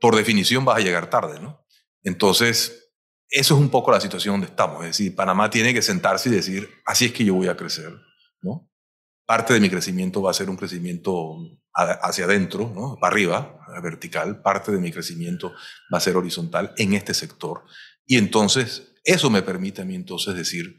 por 0.00 0.16
definición 0.16 0.64
vas 0.64 0.78
a 0.78 0.80
llegar 0.80 1.10
tarde, 1.10 1.40
¿no? 1.40 1.64
Entonces, 2.02 2.92
eso 3.30 3.54
es 3.54 3.60
un 3.60 3.70
poco 3.70 3.90
la 3.90 4.00
situación 4.00 4.34
donde 4.34 4.48
estamos. 4.48 4.82
Es 4.84 4.96
decir, 4.96 5.14
Panamá 5.14 5.50
tiene 5.50 5.72
que 5.72 5.82
sentarse 5.82 6.28
y 6.28 6.32
decir, 6.32 6.68
así 6.84 7.06
es 7.06 7.12
que 7.12 7.24
yo 7.24 7.34
voy 7.34 7.48
a 7.48 7.56
crecer, 7.56 7.92
¿no? 8.42 8.70
Parte 9.26 9.54
de 9.54 9.60
mi 9.60 9.70
crecimiento 9.70 10.20
va 10.20 10.30
a 10.30 10.34
ser 10.34 10.50
un 10.50 10.56
crecimiento 10.56 11.38
hacia 11.72 12.26
adentro, 12.26 12.70
¿no? 12.74 12.98
para 13.00 13.12
arriba, 13.12 13.58
vertical. 13.82 14.42
Parte 14.42 14.70
de 14.70 14.78
mi 14.78 14.92
crecimiento 14.92 15.52
va 15.92 15.98
a 15.98 16.00
ser 16.00 16.16
horizontal 16.16 16.74
en 16.76 16.92
este 16.92 17.14
sector. 17.14 17.64
Y 18.06 18.18
entonces, 18.18 18.92
eso 19.02 19.30
me 19.30 19.42
permite 19.42 19.82
a 19.82 19.84
mí 19.86 19.94
entonces 19.94 20.34
decir, 20.34 20.78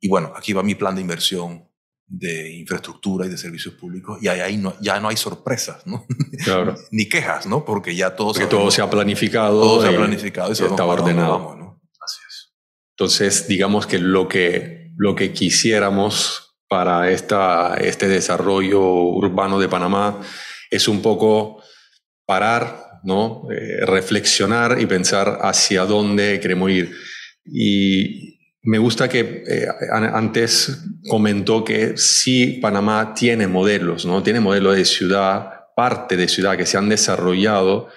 y 0.00 0.08
bueno, 0.08 0.32
aquí 0.36 0.52
va 0.52 0.62
mi 0.62 0.74
plan 0.74 0.94
de 0.94 1.00
inversión 1.00 1.67
de 2.08 2.52
infraestructura 2.56 3.26
y 3.26 3.28
de 3.28 3.36
servicios 3.36 3.74
públicos, 3.74 4.18
y 4.22 4.28
ahí, 4.28 4.40
ahí 4.40 4.56
no, 4.56 4.74
ya 4.80 4.98
no 4.98 5.08
hay 5.08 5.16
sorpresas, 5.16 5.86
¿no? 5.86 6.06
Claro. 6.42 6.74
Ni 6.90 7.08
quejas, 7.08 7.46
¿no? 7.46 7.64
Porque 7.64 7.94
ya 7.94 8.16
todo, 8.16 8.32
Porque 8.32 8.46
todo 8.46 8.70
se 8.70 8.80
ha 8.80 8.88
planificado. 8.88 9.60
Todo 9.60 9.82
se 9.82 9.88
ha 9.88 9.96
planificado 9.96 10.48
y, 10.48 10.52
y 10.52 10.64
está 10.64 10.84
ordenado. 10.84 11.32
Vamos, 11.32 11.58
¿no? 11.58 11.82
Así 12.00 12.20
es. 12.26 12.54
Entonces, 12.96 13.46
digamos 13.46 13.86
que 13.86 13.98
lo 13.98 14.26
que, 14.26 14.90
lo 14.96 15.14
que 15.14 15.32
quisiéramos 15.32 16.56
para 16.68 17.10
esta, 17.10 17.76
este 17.76 18.08
desarrollo 18.08 18.80
urbano 18.80 19.58
de 19.58 19.68
Panamá 19.68 20.20
es 20.70 20.88
un 20.88 21.02
poco 21.02 21.62
parar, 22.26 23.00
¿no? 23.04 23.48
Eh, 23.50 23.84
reflexionar 23.86 24.80
y 24.80 24.86
pensar 24.86 25.38
hacia 25.42 25.84
dónde 25.84 26.40
queremos 26.40 26.70
ir. 26.70 26.94
Y 27.44 28.37
me 28.62 28.78
gusta 28.78 29.08
que 29.08 29.44
eh, 29.46 29.66
antes 29.92 30.84
comentó 31.08 31.64
que 31.64 31.96
sí, 31.96 32.58
Panamá 32.60 33.14
tiene 33.14 33.46
modelos, 33.46 34.04
¿no? 34.04 34.22
tiene 34.22 34.40
modelos 34.40 34.76
de 34.76 34.84
ciudad, 34.84 35.66
parte 35.76 36.16
de 36.16 36.28
ciudad 36.28 36.56
que 36.56 36.66
se 36.66 36.76
han 36.76 36.88
desarrollado 36.88 37.88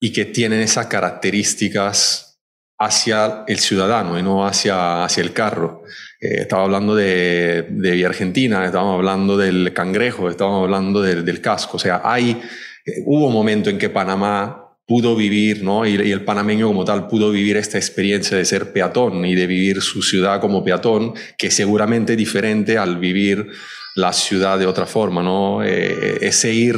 y 0.00 0.12
que 0.12 0.24
tienen 0.24 0.60
esas 0.60 0.86
características 0.86 2.40
hacia 2.78 3.44
el 3.46 3.60
ciudadano 3.60 4.18
y 4.18 4.22
no 4.22 4.44
hacia, 4.44 5.04
hacia 5.04 5.22
el 5.22 5.32
carro. 5.32 5.84
Eh, 6.20 6.40
estaba 6.40 6.64
hablando 6.64 6.96
de, 6.96 7.68
de 7.70 8.04
Argentina, 8.04 8.64
estábamos 8.64 8.96
hablando 8.96 9.36
del 9.36 9.72
cangrejo, 9.72 10.28
estábamos 10.28 10.64
hablando 10.64 11.00
del, 11.00 11.24
del 11.24 11.40
casco. 11.40 11.76
O 11.76 11.80
sea, 11.80 12.00
hay, 12.04 12.42
eh, 12.84 13.02
hubo 13.06 13.28
un 13.28 13.32
momento 13.32 13.70
en 13.70 13.78
que 13.78 13.88
Panamá 13.88 14.61
pudo 14.86 15.14
vivir, 15.16 15.62
¿no? 15.62 15.86
Y, 15.86 15.94
el 15.94 16.24
panameño 16.24 16.66
como 16.66 16.84
tal 16.84 17.08
pudo 17.08 17.30
vivir 17.30 17.56
esta 17.56 17.78
experiencia 17.78 18.36
de 18.36 18.44
ser 18.44 18.72
peatón 18.72 19.24
y 19.24 19.34
de 19.34 19.46
vivir 19.46 19.80
su 19.80 20.02
ciudad 20.02 20.40
como 20.40 20.64
peatón, 20.64 21.14
que 21.38 21.50
seguramente 21.50 22.12
es 22.12 22.18
diferente 22.18 22.78
al 22.78 22.98
vivir 22.98 23.50
la 23.94 24.12
ciudad 24.12 24.58
de 24.58 24.66
otra 24.66 24.86
forma, 24.86 25.22
¿no? 25.22 25.62
Eh, 25.62 26.18
ese 26.22 26.52
ir 26.52 26.76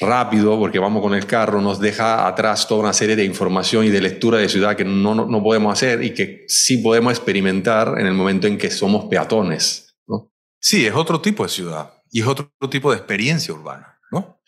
rápido, 0.00 0.58
porque 0.58 0.78
vamos 0.78 1.02
con 1.02 1.14
el 1.14 1.26
carro, 1.26 1.60
nos 1.60 1.80
deja 1.80 2.26
atrás 2.26 2.68
toda 2.68 2.82
una 2.82 2.92
serie 2.92 3.16
de 3.16 3.24
información 3.24 3.84
y 3.84 3.90
de 3.90 4.00
lectura 4.00 4.38
de 4.38 4.48
ciudad 4.48 4.76
que 4.76 4.84
no, 4.84 5.14
no, 5.14 5.26
no 5.26 5.42
podemos 5.42 5.72
hacer 5.72 6.02
y 6.02 6.14
que 6.14 6.44
sí 6.48 6.78
podemos 6.78 7.12
experimentar 7.12 7.94
en 7.98 8.06
el 8.06 8.14
momento 8.14 8.46
en 8.46 8.58
que 8.58 8.70
somos 8.70 9.06
peatones. 9.06 9.96
¿no? 10.06 10.32
Sí, 10.60 10.86
es 10.86 10.94
otro 10.94 11.20
tipo 11.20 11.42
de 11.42 11.48
ciudad 11.48 11.92
y 12.10 12.20
es 12.20 12.26
otro 12.26 12.50
tipo 12.70 12.90
de 12.90 12.98
experiencia 12.98 13.52
urbana. 13.52 13.98
¿no? 14.10 14.40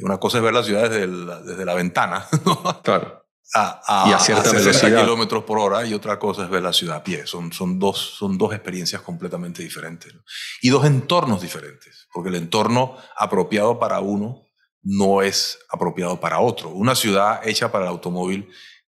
Una 0.00 0.18
cosa 0.18 0.38
es 0.38 0.44
ver 0.44 0.54
la 0.54 0.62
ciudad 0.62 0.88
desde, 0.88 1.64
la 1.64 1.74
ventana, 1.74 2.26
¿no? 2.44 2.82
claro. 2.82 3.20
A, 3.54 4.04
a, 4.06 4.08
y 4.08 4.12
a 4.14 4.18
cierta 4.18 4.48
a 4.48 4.52
60 4.52 4.64
velocidad. 4.64 5.00
kilómetros 5.02 5.44
por 5.44 5.58
hora 5.58 5.84
y 5.84 5.92
otra 5.92 6.18
cosa 6.18 6.44
es 6.44 6.48
ver 6.48 6.62
la 6.62 6.72
ciudad 6.72 6.96
a 6.96 7.04
pie. 7.04 7.26
Son, 7.26 7.52
son, 7.52 7.78
dos, 7.78 7.98
son 8.16 8.38
dos 8.38 8.54
experiencias 8.54 9.02
completamente 9.02 9.62
diferentes. 9.62 10.14
¿no? 10.14 10.22
Y 10.62 10.70
dos 10.70 10.86
entornos 10.86 11.42
diferentes, 11.42 12.08
porque 12.14 12.30
el 12.30 12.36
entorno 12.36 12.96
apropiado 13.14 13.78
para 13.78 14.00
uno 14.00 14.46
no 14.82 15.20
es 15.20 15.58
apropiado 15.68 16.18
para 16.18 16.40
otro. 16.40 16.70
Una 16.70 16.94
ciudad 16.94 17.46
hecha 17.46 17.70
para 17.70 17.84
el 17.84 17.90
automóvil 17.90 18.48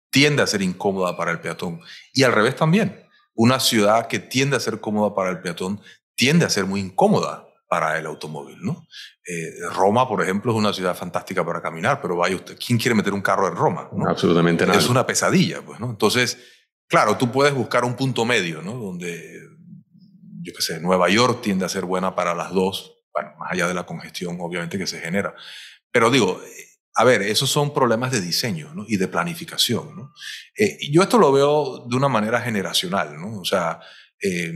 tiende 0.10 0.44
a 0.44 0.48
ser 0.48 0.62
incómoda 0.62 1.16
para 1.16 1.32
el 1.32 1.40
peatón. 1.40 1.80
Y 2.14 2.24
al 2.24 2.34
revés 2.34 2.56
también. 2.58 3.06
Una 3.34 3.62
ciudad 3.62 4.08
que 4.08 4.20
tiende 4.20 4.58
a 4.58 4.60
ser 4.60 4.82
cómoda 4.82 5.16
para 5.16 5.30
el 5.30 5.40
peatón 5.40 5.82
tiende 6.16 6.46
a 6.46 6.50
ser 6.50 6.66
muy 6.66 6.82
incómoda 6.82 7.49
para 7.70 7.98
el 7.98 8.06
automóvil. 8.08 8.58
¿no? 8.62 8.88
Eh, 9.26 9.52
Roma, 9.74 10.08
por 10.08 10.22
ejemplo, 10.22 10.52
es 10.52 10.58
una 10.58 10.74
ciudad 10.74 10.96
fantástica 10.98 11.46
para 11.46 11.62
caminar, 11.62 12.02
pero 12.02 12.18
vaya 12.18 12.36
usted, 12.36 12.58
¿quién 12.58 12.80
quiere 12.80 12.96
meter 12.96 13.14
un 13.14 13.22
carro 13.22 13.48
en 13.48 13.56
Roma? 13.56 13.90
Absolutamente 14.08 14.66
nada. 14.66 14.78
Es 14.78 14.90
una 14.90 15.06
pesadilla. 15.06 15.62
Pues, 15.62 15.80
¿no? 15.80 15.90
Entonces, 15.90 16.38
claro, 16.88 17.16
tú 17.16 17.32
puedes 17.32 17.54
buscar 17.54 17.86
un 17.86 17.96
punto 17.96 18.26
medio, 18.26 18.62
¿no? 18.62 18.74
donde, 18.74 19.40
yo 20.42 20.52
qué 20.54 20.62
sé, 20.62 20.82
Nueva 20.82 21.10
York 21.10 21.42
tiende 21.42 21.64
a 21.64 21.70
ser 21.70 21.86
buena 21.86 22.16
para 22.16 22.34
las 22.34 22.52
dos, 22.52 22.96
bueno, 23.14 23.32
más 23.40 23.52
allá 23.52 23.68
de 23.68 23.76
la 23.76 23.86
congestión, 23.86 24.38
obviamente, 24.42 24.78
que 24.78 24.88
se 24.88 25.00
genera. 25.00 25.36
Pero 25.92 26.10
digo, 26.10 26.42
a 26.96 27.04
ver, 27.04 27.22
esos 27.22 27.50
son 27.50 27.74
problemas 27.74 28.12
de 28.12 28.20
diseño 28.20 28.74
¿no? 28.74 28.84
y 28.88 28.98
de 28.98 29.08
planificación. 29.08 29.96
¿no? 29.96 30.14
Eh, 30.58 30.80
yo 30.92 31.04
esto 31.04 31.18
lo 31.18 31.32
veo 31.32 31.86
de 31.88 31.96
una 31.96 32.10
manera 32.10 32.42
generacional, 32.42 33.16
¿no? 33.20 33.40
O 33.40 33.46
sea, 33.46 33.80
eh, 34.22 34.52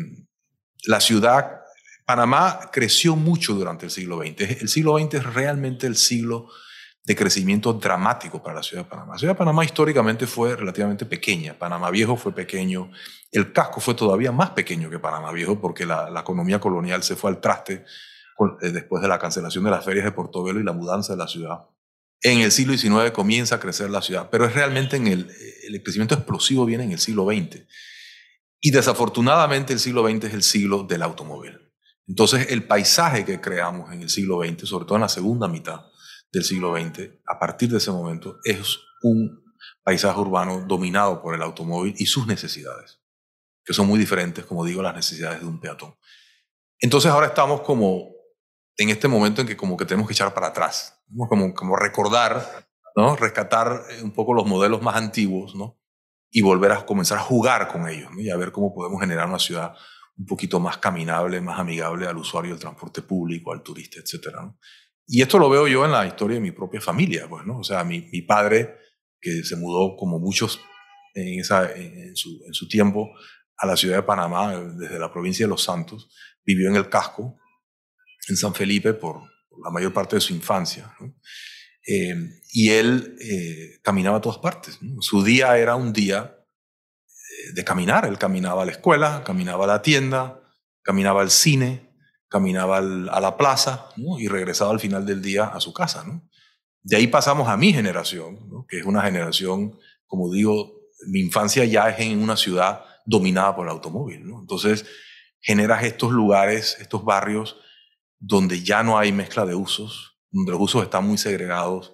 la 0.86 1.00
ciudad, 1.00 1.62
Panamá 2.06 2.70
creció 2.72 3.16
mucho 3.16 3.54
durante 3.54 3.86
el 3.86 3.92
siglo 3.92 4.20
XX. 4.20 4.62
El 4.62 4.70
siglo 4.70 4.98
XX 4.98 5.14
es 5.16 5.34
realmente 5.34 5.88
el 5.88 5.96
siglo 5.96 6.50
de 7.06 7.16
crecimiento 7.16 7.74
dramático 7.74 8.42
para 8.42 8.56
la 8.56 8.64
ciudad 8.64 8.84
de 8.84 8.90
Panamá. 8.90 9.14
La 9.14 9.20
ciudad 9.20 9.34
de 9.34 9.38
Panamá 9.38 9.66
históricamente 9.66 10.26
fue 10.26 10.56
relativamente 10.56 11.06
pequeña. 11.06 11.58
Panamá 11.58 11.92
Viejo 11.92 12.16
fue 12.16 12.34
pequeño. 12.34 12.92
El 13.32 13.52
casco 13.52 13.82
fue 13.82 13.94
todavía 13.94 14.32
más 14.32 14.52
pequeño 14.52 14.90
que 14.90 15.00
Panamá 15.00 15.32
Viejo 15.32 15.60
porque 15.60 15.86
la, 15.86 16.10
economía 16.18 16.60
colonial 16.60 17.04
se 17.04 17.16
fue 17.16 17.30
al 17.30 17.42
traste 17.42 17.84
eh, 18.62 18.70
después 18.70 19.02
de 19.02 19.10
la 19.10 19.20
cancelación 19.20 19.66
de 19.66 19.72
las 19.72 19.84
ferias 19.84 20.06
de 20.06 20.12
Portobelo 20.12 20.60
y 20.60 20.64
la 20.64 20.72
mudanza 20.72 21.14
de 21.14 21.18
la 21.18 21.28
ciudad. 21.28 21.66
En 22.22 22.40
el 22.40 22.54
siglo 22.54 22.78
XIX 22.78 23.12
comienza 23.12 23.56
a 23.56 23.60
crecer 23.60 23.90
la 23.90 24.02
ciudad, 24.02 24.30
pero 24.30 24.46
es 24.46 24.54
realmente 24.54 24.96
en 24.96 25.08
el, 25.08 25.30
el 25.68 25.84
crecimiento 25.84 26.16
explosivo 26.16 26.66
viene 26.66 26.86
en 26.86 26.94
el 26.94 27.00
siglo 27.00 27.26
XX. 27.26 27.64
Y 28.62 28.72
desafortunadamente 28.72 29.74
el 29.74 29.80
siglo 29.80 30.08
XX 30.08 30.24
es 30.24 30.34
el 30.34 30.44
siglo 30.44 30.84
del 30.84 31.02
automóvil. 31.02 31.63
Entonces 32.08 32.48
el 32.50 32.66
paisaje 32.68 33.26
que 33.26 33.40
creamos 33.40 33.92
en 33.92 34.02
el 34.02 34.10
siglo 34.10 34.42
XX, 34.44 34.68
sobre 34.68 34.86
todo 34.86 34.96
en 34.96 35.02
la 35.02 35.10
segunda 35.10 35.48
mitad 35.48 35.82
del 36.32 36.44
siglo 36.44 36.76
XX, 36.76 37.10
a 37.28 37.40
partir 37.40 37.70
de 37.70 37.78
ese 37.78 37.92
momento, 37.92 38.40
es 38.44 38.80
un 39.04 39.44
paisaje 39.84 40.20
urbano 40.20 40.66
dominado 40.68 41.22
por 41.22 41.36
el 41.36 41.42
automóvil 41.42 41.94
y 41.98 42.06
sus 42.06 42.28
necesidades, 42.28 43.02
que 43.64 43.74
son 43.74 43.88
muy 43.88 44.00
diferentes, 44.00 44.46
como 44.46 44.66
digo, 44.66 44.82
las 44.82 44.96
necesidades 44.96 45.42
de 45.42 45.46
un 45.46 45.60
peatón. 45.60 45.96
Entonces 46.80 47.12
ahora 47.12 47.28
estamos 47.28 47.62
como 47.62 48.12
en 48.78 48.90
este 48.90 49.08
momento 49.08 49.42
en 49.42 49.48
que 49.48 49.56
como 49.56 49.78
que 49.78 49.86
tenemos 49.86 50.08
que 50.08 50.14
echar 50.14 50.34
para 50.34 50.48
atrás, 50.48 51.02
como, 51.30 51.76
recordar, 51.76 52.68
¿no? 52.96 53.16
rescatar 53.16 53.84
un 54.02 54.12
poco 54.12 54.34
los 54.34 54.46
modelos 54.46 54.82
más 54.82 54.96
antiguos, 54.96 55.56
¿no? 55.56 55.80
y 56.36 56.42
volver 56.42 56.72
a 56.72 56.86
comenzar 56.86 57.20
a 57.20 57.22
jugar 57.22 57.68
con 57.68 57.88
ellos 57.88 58.10
y 58.18 58.32
a 58.32 58.38
ver 58.38 58.52
cómo 58.52 58.74
podemos 58.74 59.00
generar 59.00 59.28
una 59.28 59.38
ciudad 59.38 59.76
un 60.18 60.26
poquito 60.26 60.60
más 60.60 60.78
caminable, 60.78 61.42
más 61.42 61.60
amigable 61.60 62.08
al 62.08 62.18
usuario 62.18 62.52
del 62.52 62.60
transporte 62.60 63.02
público, 63.02 63.52
al 63.52 63.64
turista, 63.64 64.00
etc. 64.00 64.36
Y 65.08 65.22
esto 65.22 65.40
lo 65.40 65.50
veo 65.50 65.68
yo 65.68 65.86
en 65.86 65.92
la 65.92 66.06
historia 66.06 66.36
de 66.36 66.42
mi 66.42 66.52
propia 66.52 66.82
familia. 66.82 67.28
Pues, 67.28 67.46
¿no? 67.46 67.60
O 67.60 67.64
sea, 67.64 67.84
mi, 67.84 68.02
mi 68.12 68.22
padre, 68.22 68.76
que 69.20 69.44
se 69.44 69.56
mudó 69.56 69.96
como 69.98 70.20
muchos 70.20 70.60
en, 71.16 72.16
su, 72.16 72.68
tiempo 72.68 73.12
a 73.58 73.68
la 73.68 73.78
ciudad 73.78 73.98
de 73.98 74.04
Panamá, 74.04 74.58
desde 74.60 75.00
la 75.00 75.12
provincia 75.12 75.46
de 75.46 75.50
Los 75.50 75.64
Santos, 75.64 76.10
vivió 76.44 76.70
en 76.70 76.76
el 76.76 76.90
casco, 76.90 77.38
en 78.28 78.36
San 78.36 78.54
Felipe, 78.54 78.94
por, 78.94 79.22
la 79.64 79.70
mayor 79.70 79.94
parte 79.94 80.16
de 80.16 80.22
su 80.22 80.34
infancia. 80.34 80.96
Eh, 81.88 82.16
y 82.52 82.70
él 82.70 83.16
eh, 83.20 83.80
caminaba 83.84 84.18
a 84.18 84.22
todas 84.22 84.40
partes. 84.40 84.80
Su 85.00 85.24
día 85.24 85.58
era 85.58 85.76
un 85.76 85.94
día 85.94 86.43
de 87.54 87.64
caminar. 87.64 88.06
Él 88.06 88.18
caminaba 88.18 88.64
a 88.64 88.66
la 88.66 88.72
escuela, 88.72 89.24
caminaba 89.26 89.66
a 89.66 89.68
la 89.68 89.82
tienda, 89.82 90.42
caminaba 90.82 91.22
al 91.22 91.32
cine, 91.32 91.90
caminaba 92.28 92.78
a 92.78 93.20
la 93.22 93.38
plaza 93.38 93.90
y 93.96 94.28
regresaba 94.28 94.72
al 94.72 94.80
final 94.80 95.06
del 95.06 95.22
día 95.22 95.46
a 95.46 95.60
su 95.60 95.74
casa. 95.74 96.04
De 96.82 96.98
ahí 96.98 97.08
pasamos 97.08 97.48
a 97.48 97.58
mi 97.58 97.72
generación, 97.72 98.66
que 98.68 98.80
es 98.80 98.86
una 98.86 99.02
generación, 99.02 99.78
como 100.06 100.32
digo, 100.32 100.74
mi 101.08 101.20
infancia 101.20 101.66
ya 101.66 101.90
es 101.90 102.00
en 102.00 102.22
una 102.22 102.36
ciudad 102.36 102.84
dominada 103.06 103.56
por 103.56 103.68
el 103.68 103.72
automóvil. 103.72 104.22
Entonces, 104.22 104.86
generas 105.40 105.84
estos 105.84 106.12
lugares, 106.12 106.78
estos 106.80 107.04
barrios 107.04 107.58
donde 108.20 108.64
ya 108.64 108.84
no 108.84 108.98
hay 108.98 109.12
mezcla 109.12 109.46
de 109.46 109.54
usos, 109.54 110.18
donde 110.32 110.54
los 110.54 110.62
usos 110.62 110.84
están 110.84 111.06
muy 111.06 111.18
segregados. 111.18 111.94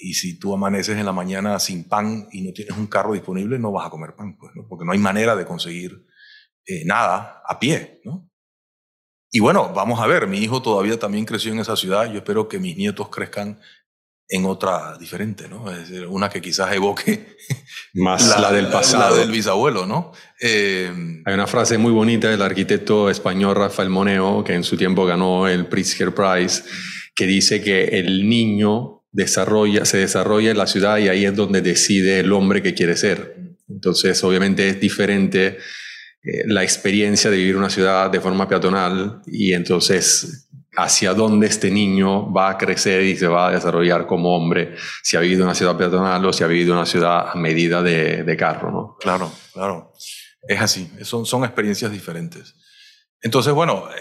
Y 0.00 0.14
si 0.14 0.38
tú 0.38 0.54
amaneces 0.54 0.96
en 0.96 1.06
la 1.06 1.12
mañana 1.12 1.58
sin 1.58 1.88
pan 1.88 2.28
y 2.30 2.42
no 2.42 2.52
tienes 2.52 2.76
un 2.76 2.86
carro 2.86 3.12
disponible, 3.12 3.58
no 3.58 3.72
vas 3.72 3.86
a 3.86 3.90
comer 3.90 4.14
pan, 4.14 4.36
pues, 4.36 4.52
¿no? 4.54 4.66
porque 4.68 4.84
no 4.84 4.92
hay 4.92 4.98
manera 4.98 5.34
de 5.34 5.44
conseguir 5.44 6.06
eh, 6.66 6.84
nada 6.84 7.42
a 7.46 7.58
pie. 7.58 8.00
¿no? 8.04 8.30
Y 9.30 9.40
bueno, 9.40 9.72
vamos 9.74 10.00
a 10.00 10.06
ver, 10.06 10.26
mi 10.26 10.38
hijo 10.38 10.62
todavía 10.62 10.98
también 10.98 11.24
creció 11.24 11.52
en 11.52 11.58
esa 11.58 11.76
ciudad, 11.76 12.10
yo 12.10 12.18
espero 12.18 12.48
que 12.48 12.58
mis 12.58 12.76
nietos 12.76 13.08
crezcan 13.08 13.60
en 14.30 14.44
otra 14.44 14.96
diferente, 14.98 15.48
¿no? 15.48 15.70
Es 15.72 15.88
decir, 15.88 16.06
una 16.06 16.28
que 16.28 16.42
quizás 16.42 16.72
evoque 16.74 17.36
más 17.94 18.38
la, 18.38 18.52
del 18.52 18.68
pasado, 18.68 19.14
la 19.14 19.20
del 19.20 19.30
bisabuelo, 19.30 19.86
¿no? 19.86 20.12
Eh, 20.40 20.92
Hay 21.24 21.34
una 21.34 21.46
frase 21.46 21.78
muy 21.78 21.92
bonita 21.92 22.28
del 22.28 22.42
arquitecto 22.42 23.08
español 23.08 23.56
Rafael 23.56 23.88
Moneo, 23.88 24.44
que 24.44 24.54
en 24.54 24.64
su 24.64 24.76
tiempo 24.76 25.06
ganó 25.06 25.48
el 25.48 25.66
Pritzker 25.66 26.14
Prize, 26.14 26.62
que 27.14 27.26
dice 27.26 27.62
que 27.62 27.84
el 27.84 28.28
niño 28.28 28.97
desarrolla, 29.18 29.84
se 29.84 29.98
desarrolla 29.98 30.52
en 30.52 30.58
la 30.58 30.68
ciudad 30.68 30.98
y 30.98 31.08
ahí 31.08 31.24
es 31.24 31.34
donde 31.34 31.60
decide 31.60 32.20
el 32.20 32.32
hombre 32.32 32.62
que 32.62 32.72
quiere 32.72 32.96
ser. 32.96 33.36
Entonces, 33.68 34.22
obviamente 34.22 34.68
es 34.68 34.80
diferente 34.80 35.58
eh, 36.22 36.44
la 36.46 36.62
experiencia 36.62 37.28
de 37.28 37.36
vivir 37.36 37.56
una 37.56 37.68
ciudad 37.68 38.10
de 38.10 38.20
forma 38.20 38.48
peatonal 38.48 39.20
y 39.26 39.52
entonces 39.54 40.48
hacia 40.76 41.12
dónde 41.14 41.48
este 41.48 41.68
niño 41.68 42.32
va 42.32 42.50
a 42.50 42.58
crecer 42.58 43.02
y 43.02 43.16
se 43.16 43.26
va 43.26 43.48
a 43.48 43.50
desarrollar 43.50 44.06
como 44.06 44.36
hombre, 44.36 44.76
si 45.02 45.16
ha 45.16 45.20
vivido 45.20 45.42
una 45.42 45.54
ciudad 45.54 45.76
peatonal 45.76 46.24
o 46.24 46.32
si 46.32 46.44
ha 46.44 46.46
vivido 46.46 46.72
una 46.72 46.86
ciudad 46.86 47.30
a 47.30 47.34
medida 47.34 47.82
de, 47.82 48.36
carro, 48.38 48.70
¿no? 48.70 48.96
Claro, 49.00 49.32
claro. 49.52 49.92
Es 50.46 50.60
así, 50.60 50.88
son, 51.02 51.26
son 51.26 51.42
experiencias 51.42 51.90
diferentes. 51.90 52.54
Entonces, 53.20 53.52
bueno, 53.52 53.88
eh, 53.90 54.00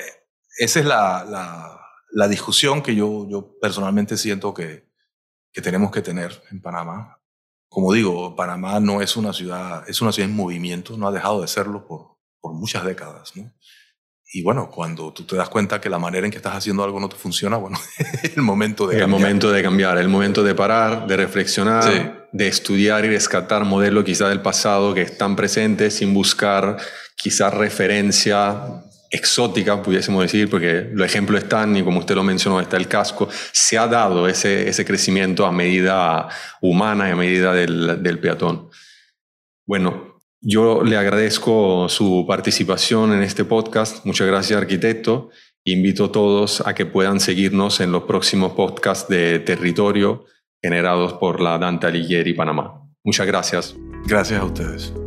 esa 0.60 0.80
es 0.80 0.86
la 0.86 1.78
la 2.12 2.28
discusión 2.28 2.82
que 2.82 2.96
yo, 2.96 3.28
yo 3.30 3.58
personalmente 3.60 4.18
siento 4.18 4.54
que, 4.54 4.87
que 5.58 5.62
tenemos 5.64 5.90
que 5.90 6.04
tener 6.04 6.40
en 6.52 6.62
Panamá. 6.62 7.20
Como 7.68 7.92
digo, 7.92 8.36
Panamá 8.36 8.80
no 8.80 9.02
es 9.02 9.18
una 9.18 9.34
ciudad, 9.34 9.84
es 9.90 10.04
una 10.04 10.12
ciudad 10.12 10.30
en 10.30 10.36
movimiento, 10.36 10.96
no 10.98 11.08
ha 11.08 11.12
dejado 11.12 11.42
de 11.42 11.48
serlo 11.48 11.88
por, 11.88 12.20
por 12.40 12.54
muchas 12.54 12.86
décadas. 12.86 13.36
¿no? 13.36 13.52
Y 14.32 14.44
bueno, 14.44 14.70
cuando 14.70 15.12
tú 15.14 15.24
te 15.24 15.36
das 15.36 15.50
cuenta 15.50 15.82
que 15.82 15.90
la 15.90 15.98
manera 15.98 16.28
en 16.28 16.32
que 16.32 16.38
estás 16.38 16.56
haciendo 16.56 16.84
algo 16.84 17.00
no 17.00 17.10
te 17.10 17.16
funciona, 17.16 17.58
bueno, 17.58 17.80
es 18.22 18.38
el 18.38 18.44
momento 18.44 18.86
de 18.86 19.00
cambiar. 19.00 19.10
El 19.10 19.26
momento 19.26 19.52
de 19.52 19.64
cambiar, 19.64 19.98
el 19.98 20.10
momento 20.10 20.44
de 20.44 20.54
parar, 20.54 21.08
de 21.08 21.18
reflexionar, 21.18 22.30
de 22.32 22.48
estudiar 22.48 23.04
y 23.06 23.10
rescatar 23.10 23.66
modelos 23.66 24.04
quizá 24.04 24.30
del 24.30 24.44
pasado 24.44 24.94
que 24.94 25.02
están 25.02 25.36
presentes 25.36 25.96
sin 25.96 26.14
buscar 26.14 26.78
quizá 27.16 27.50
referencia 27.50 28.84
exótica, 29.12 29.82
pudiésemos 29.82 30.22
decir, 30.22 30.50
porque 30.50 30.90
los 30.92 31.08
ejemplos 31.08 31.44
están, 31.44 31.76
y 31.76 31.84
como 31.84 32.00
usted 32.00 32.16
lo 32.16 32.24
mencionó, 32.24 32.60
está 32.60 32.78
el 32.78 32.88
casco, 32.88 33.30
se 33.52 33.78
ha 33.78 33.88
dado 33.88 34.28
ese, 34.28 34.86
crecimiento 34.86 35.46
a 35.46 35.52
medida 35.52 36.28
humana 36.62 37.10
y 37.10 37.12
a 37.12 37.16
medida 37.16 37.54
del, 37.54 38.02
del 38.04 38.20
peatón. 38.20 38.70
Bueno, 39.66 40.20
yo 40.42 40.84
le 40.84 40.98
agradezco 40.98 41.90
su 41.90 42.26
participación 42.28 43.14
en 43.14 43.24
este 43.24 43.44
podcast. 43.44 44.06
Muchas 44.06 44.28
gracias, 44.28 44.60
arquitecto. 44.60 45.30
Invito 45.66 46.06
a 46.06 46.12
todos 46.12 46.66
a 46.66 46.74
que 46.74 46.86
puedan 46.86 47.20
seguirnos 47.20 47.82
en 47.82 47.92
los 47.92 48.04
próximos 48.04 48.54
podcasts 48.54 49.10
de 49.10 49.40
territorio 49.40 50.26
generados 50.62 51.14
por 51.14 51.42
la 51.42 51.58
Dante 51.58 51.88
Alighieri 51.88 52.34
Panamá. 52.34 52.82
Muchas 53.04 53.28
gracias. 53.28 53.76
Gracias 54.06 54.40
a 54.40 54.46
ustedes. 54.46 55.07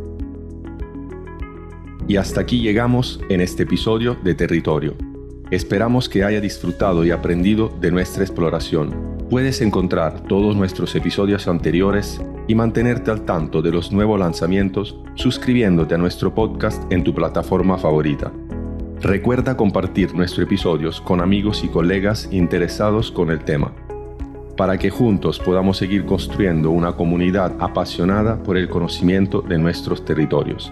Y 2.07 2.17
hasta 2.17 2.41
aquí 2.41 2.61
llegamos 2.61 3.19
en 3.29 3.41
este 3.41 3.63
episodio 3.63 4.17
de 4.23 4.33
Territorio. 4.33 4.95
Esperamos 5.51 6.09
que 6.09 6.23
haya 6.23 6.41
disfrutado 6.41 7.05
y 7.05 7.11
aprendido 7.11 7.69
de 7.79 7.91
nuestra 7.91 8.23
exploración. 8.23 9.17
Puedes 9.29 9.61
encontrar 9.61 10.21
todos 10.21 10.55
nuestros 10.55 10.95
episodios 10.95 11.47
anteriores 11.47 12.21
y 12.47 12.55
mantenerte 12.55 13.11
al 13.11 13.23
tanto 13.23 13.61
de 13.61 13.71
los 13.71 13.91
nuevos 13.91 14.19
lanzamientos 14.19 14.97
suscribiéndote 15.15 15.95
a 15.95 15.97
nuestro 15.97 16.33
podcast 16.33 16.83
en 16.91 17.03
tu 17.03 17.13
plataforma 17.13 17.77
favorita. 17.77 18.31
Recuerda 19.01 19.57
compartir 19.57 20.13
nuestros 20.13 20.45
episodios 20.45 21.01
con 21.01 21.21
amigos 21.21 21.63
y 21.63 21.69
colegas 21.69 22.29
interesados 22.31 23.11
con 23.11 23.31
el 23.31 23.43
tema, 23.43 23.73
para 24.57 24.77
que 24.77 24.89
juntos 24.89 25.39
podamos 25.39 25.77
seguir 25.77 26.05
construyendo 26.05 26.71
una 26.71 26.93
comunidad 26.93 27.55
apasionada 27.59 28.41
por 28.43 28.57
el 28.57 28.69
conocimiento 28.69 29.41
de 29.41 29.57
nuestros 29.57 30.05
territorios. 30.05 30.71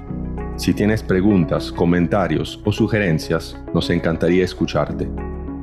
Si 0.60 0.74
tienes 0.74 1.02
preguntas, 1.02 1.72
comentarios 1.72 2.60
o 2.66 2.74
sugerencias, 2.74 3.58
nos 3.74 3.90
encantaría 3.90 4.44
escucharte. 4.44 5.10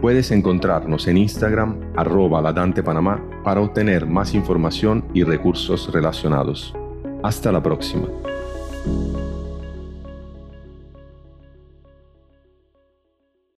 Puedes 0.00 0.30
encontrarnos 0.30 1.06
en 1.06 1.18
Instagram 1.18 1.78
arroba 1.96 2.40
Panamá 2.82 3.22
para 3.44 3.60
obtener 3.60 4.06
más 4.06 4.32
información 4.32 5.04
y 5.12 5.22
recursos 5.22 5.92
relacionados. 5.92 6.74
Hasta 7.22 7.52
la 7.52 7.62
próxima. 7.62 8.08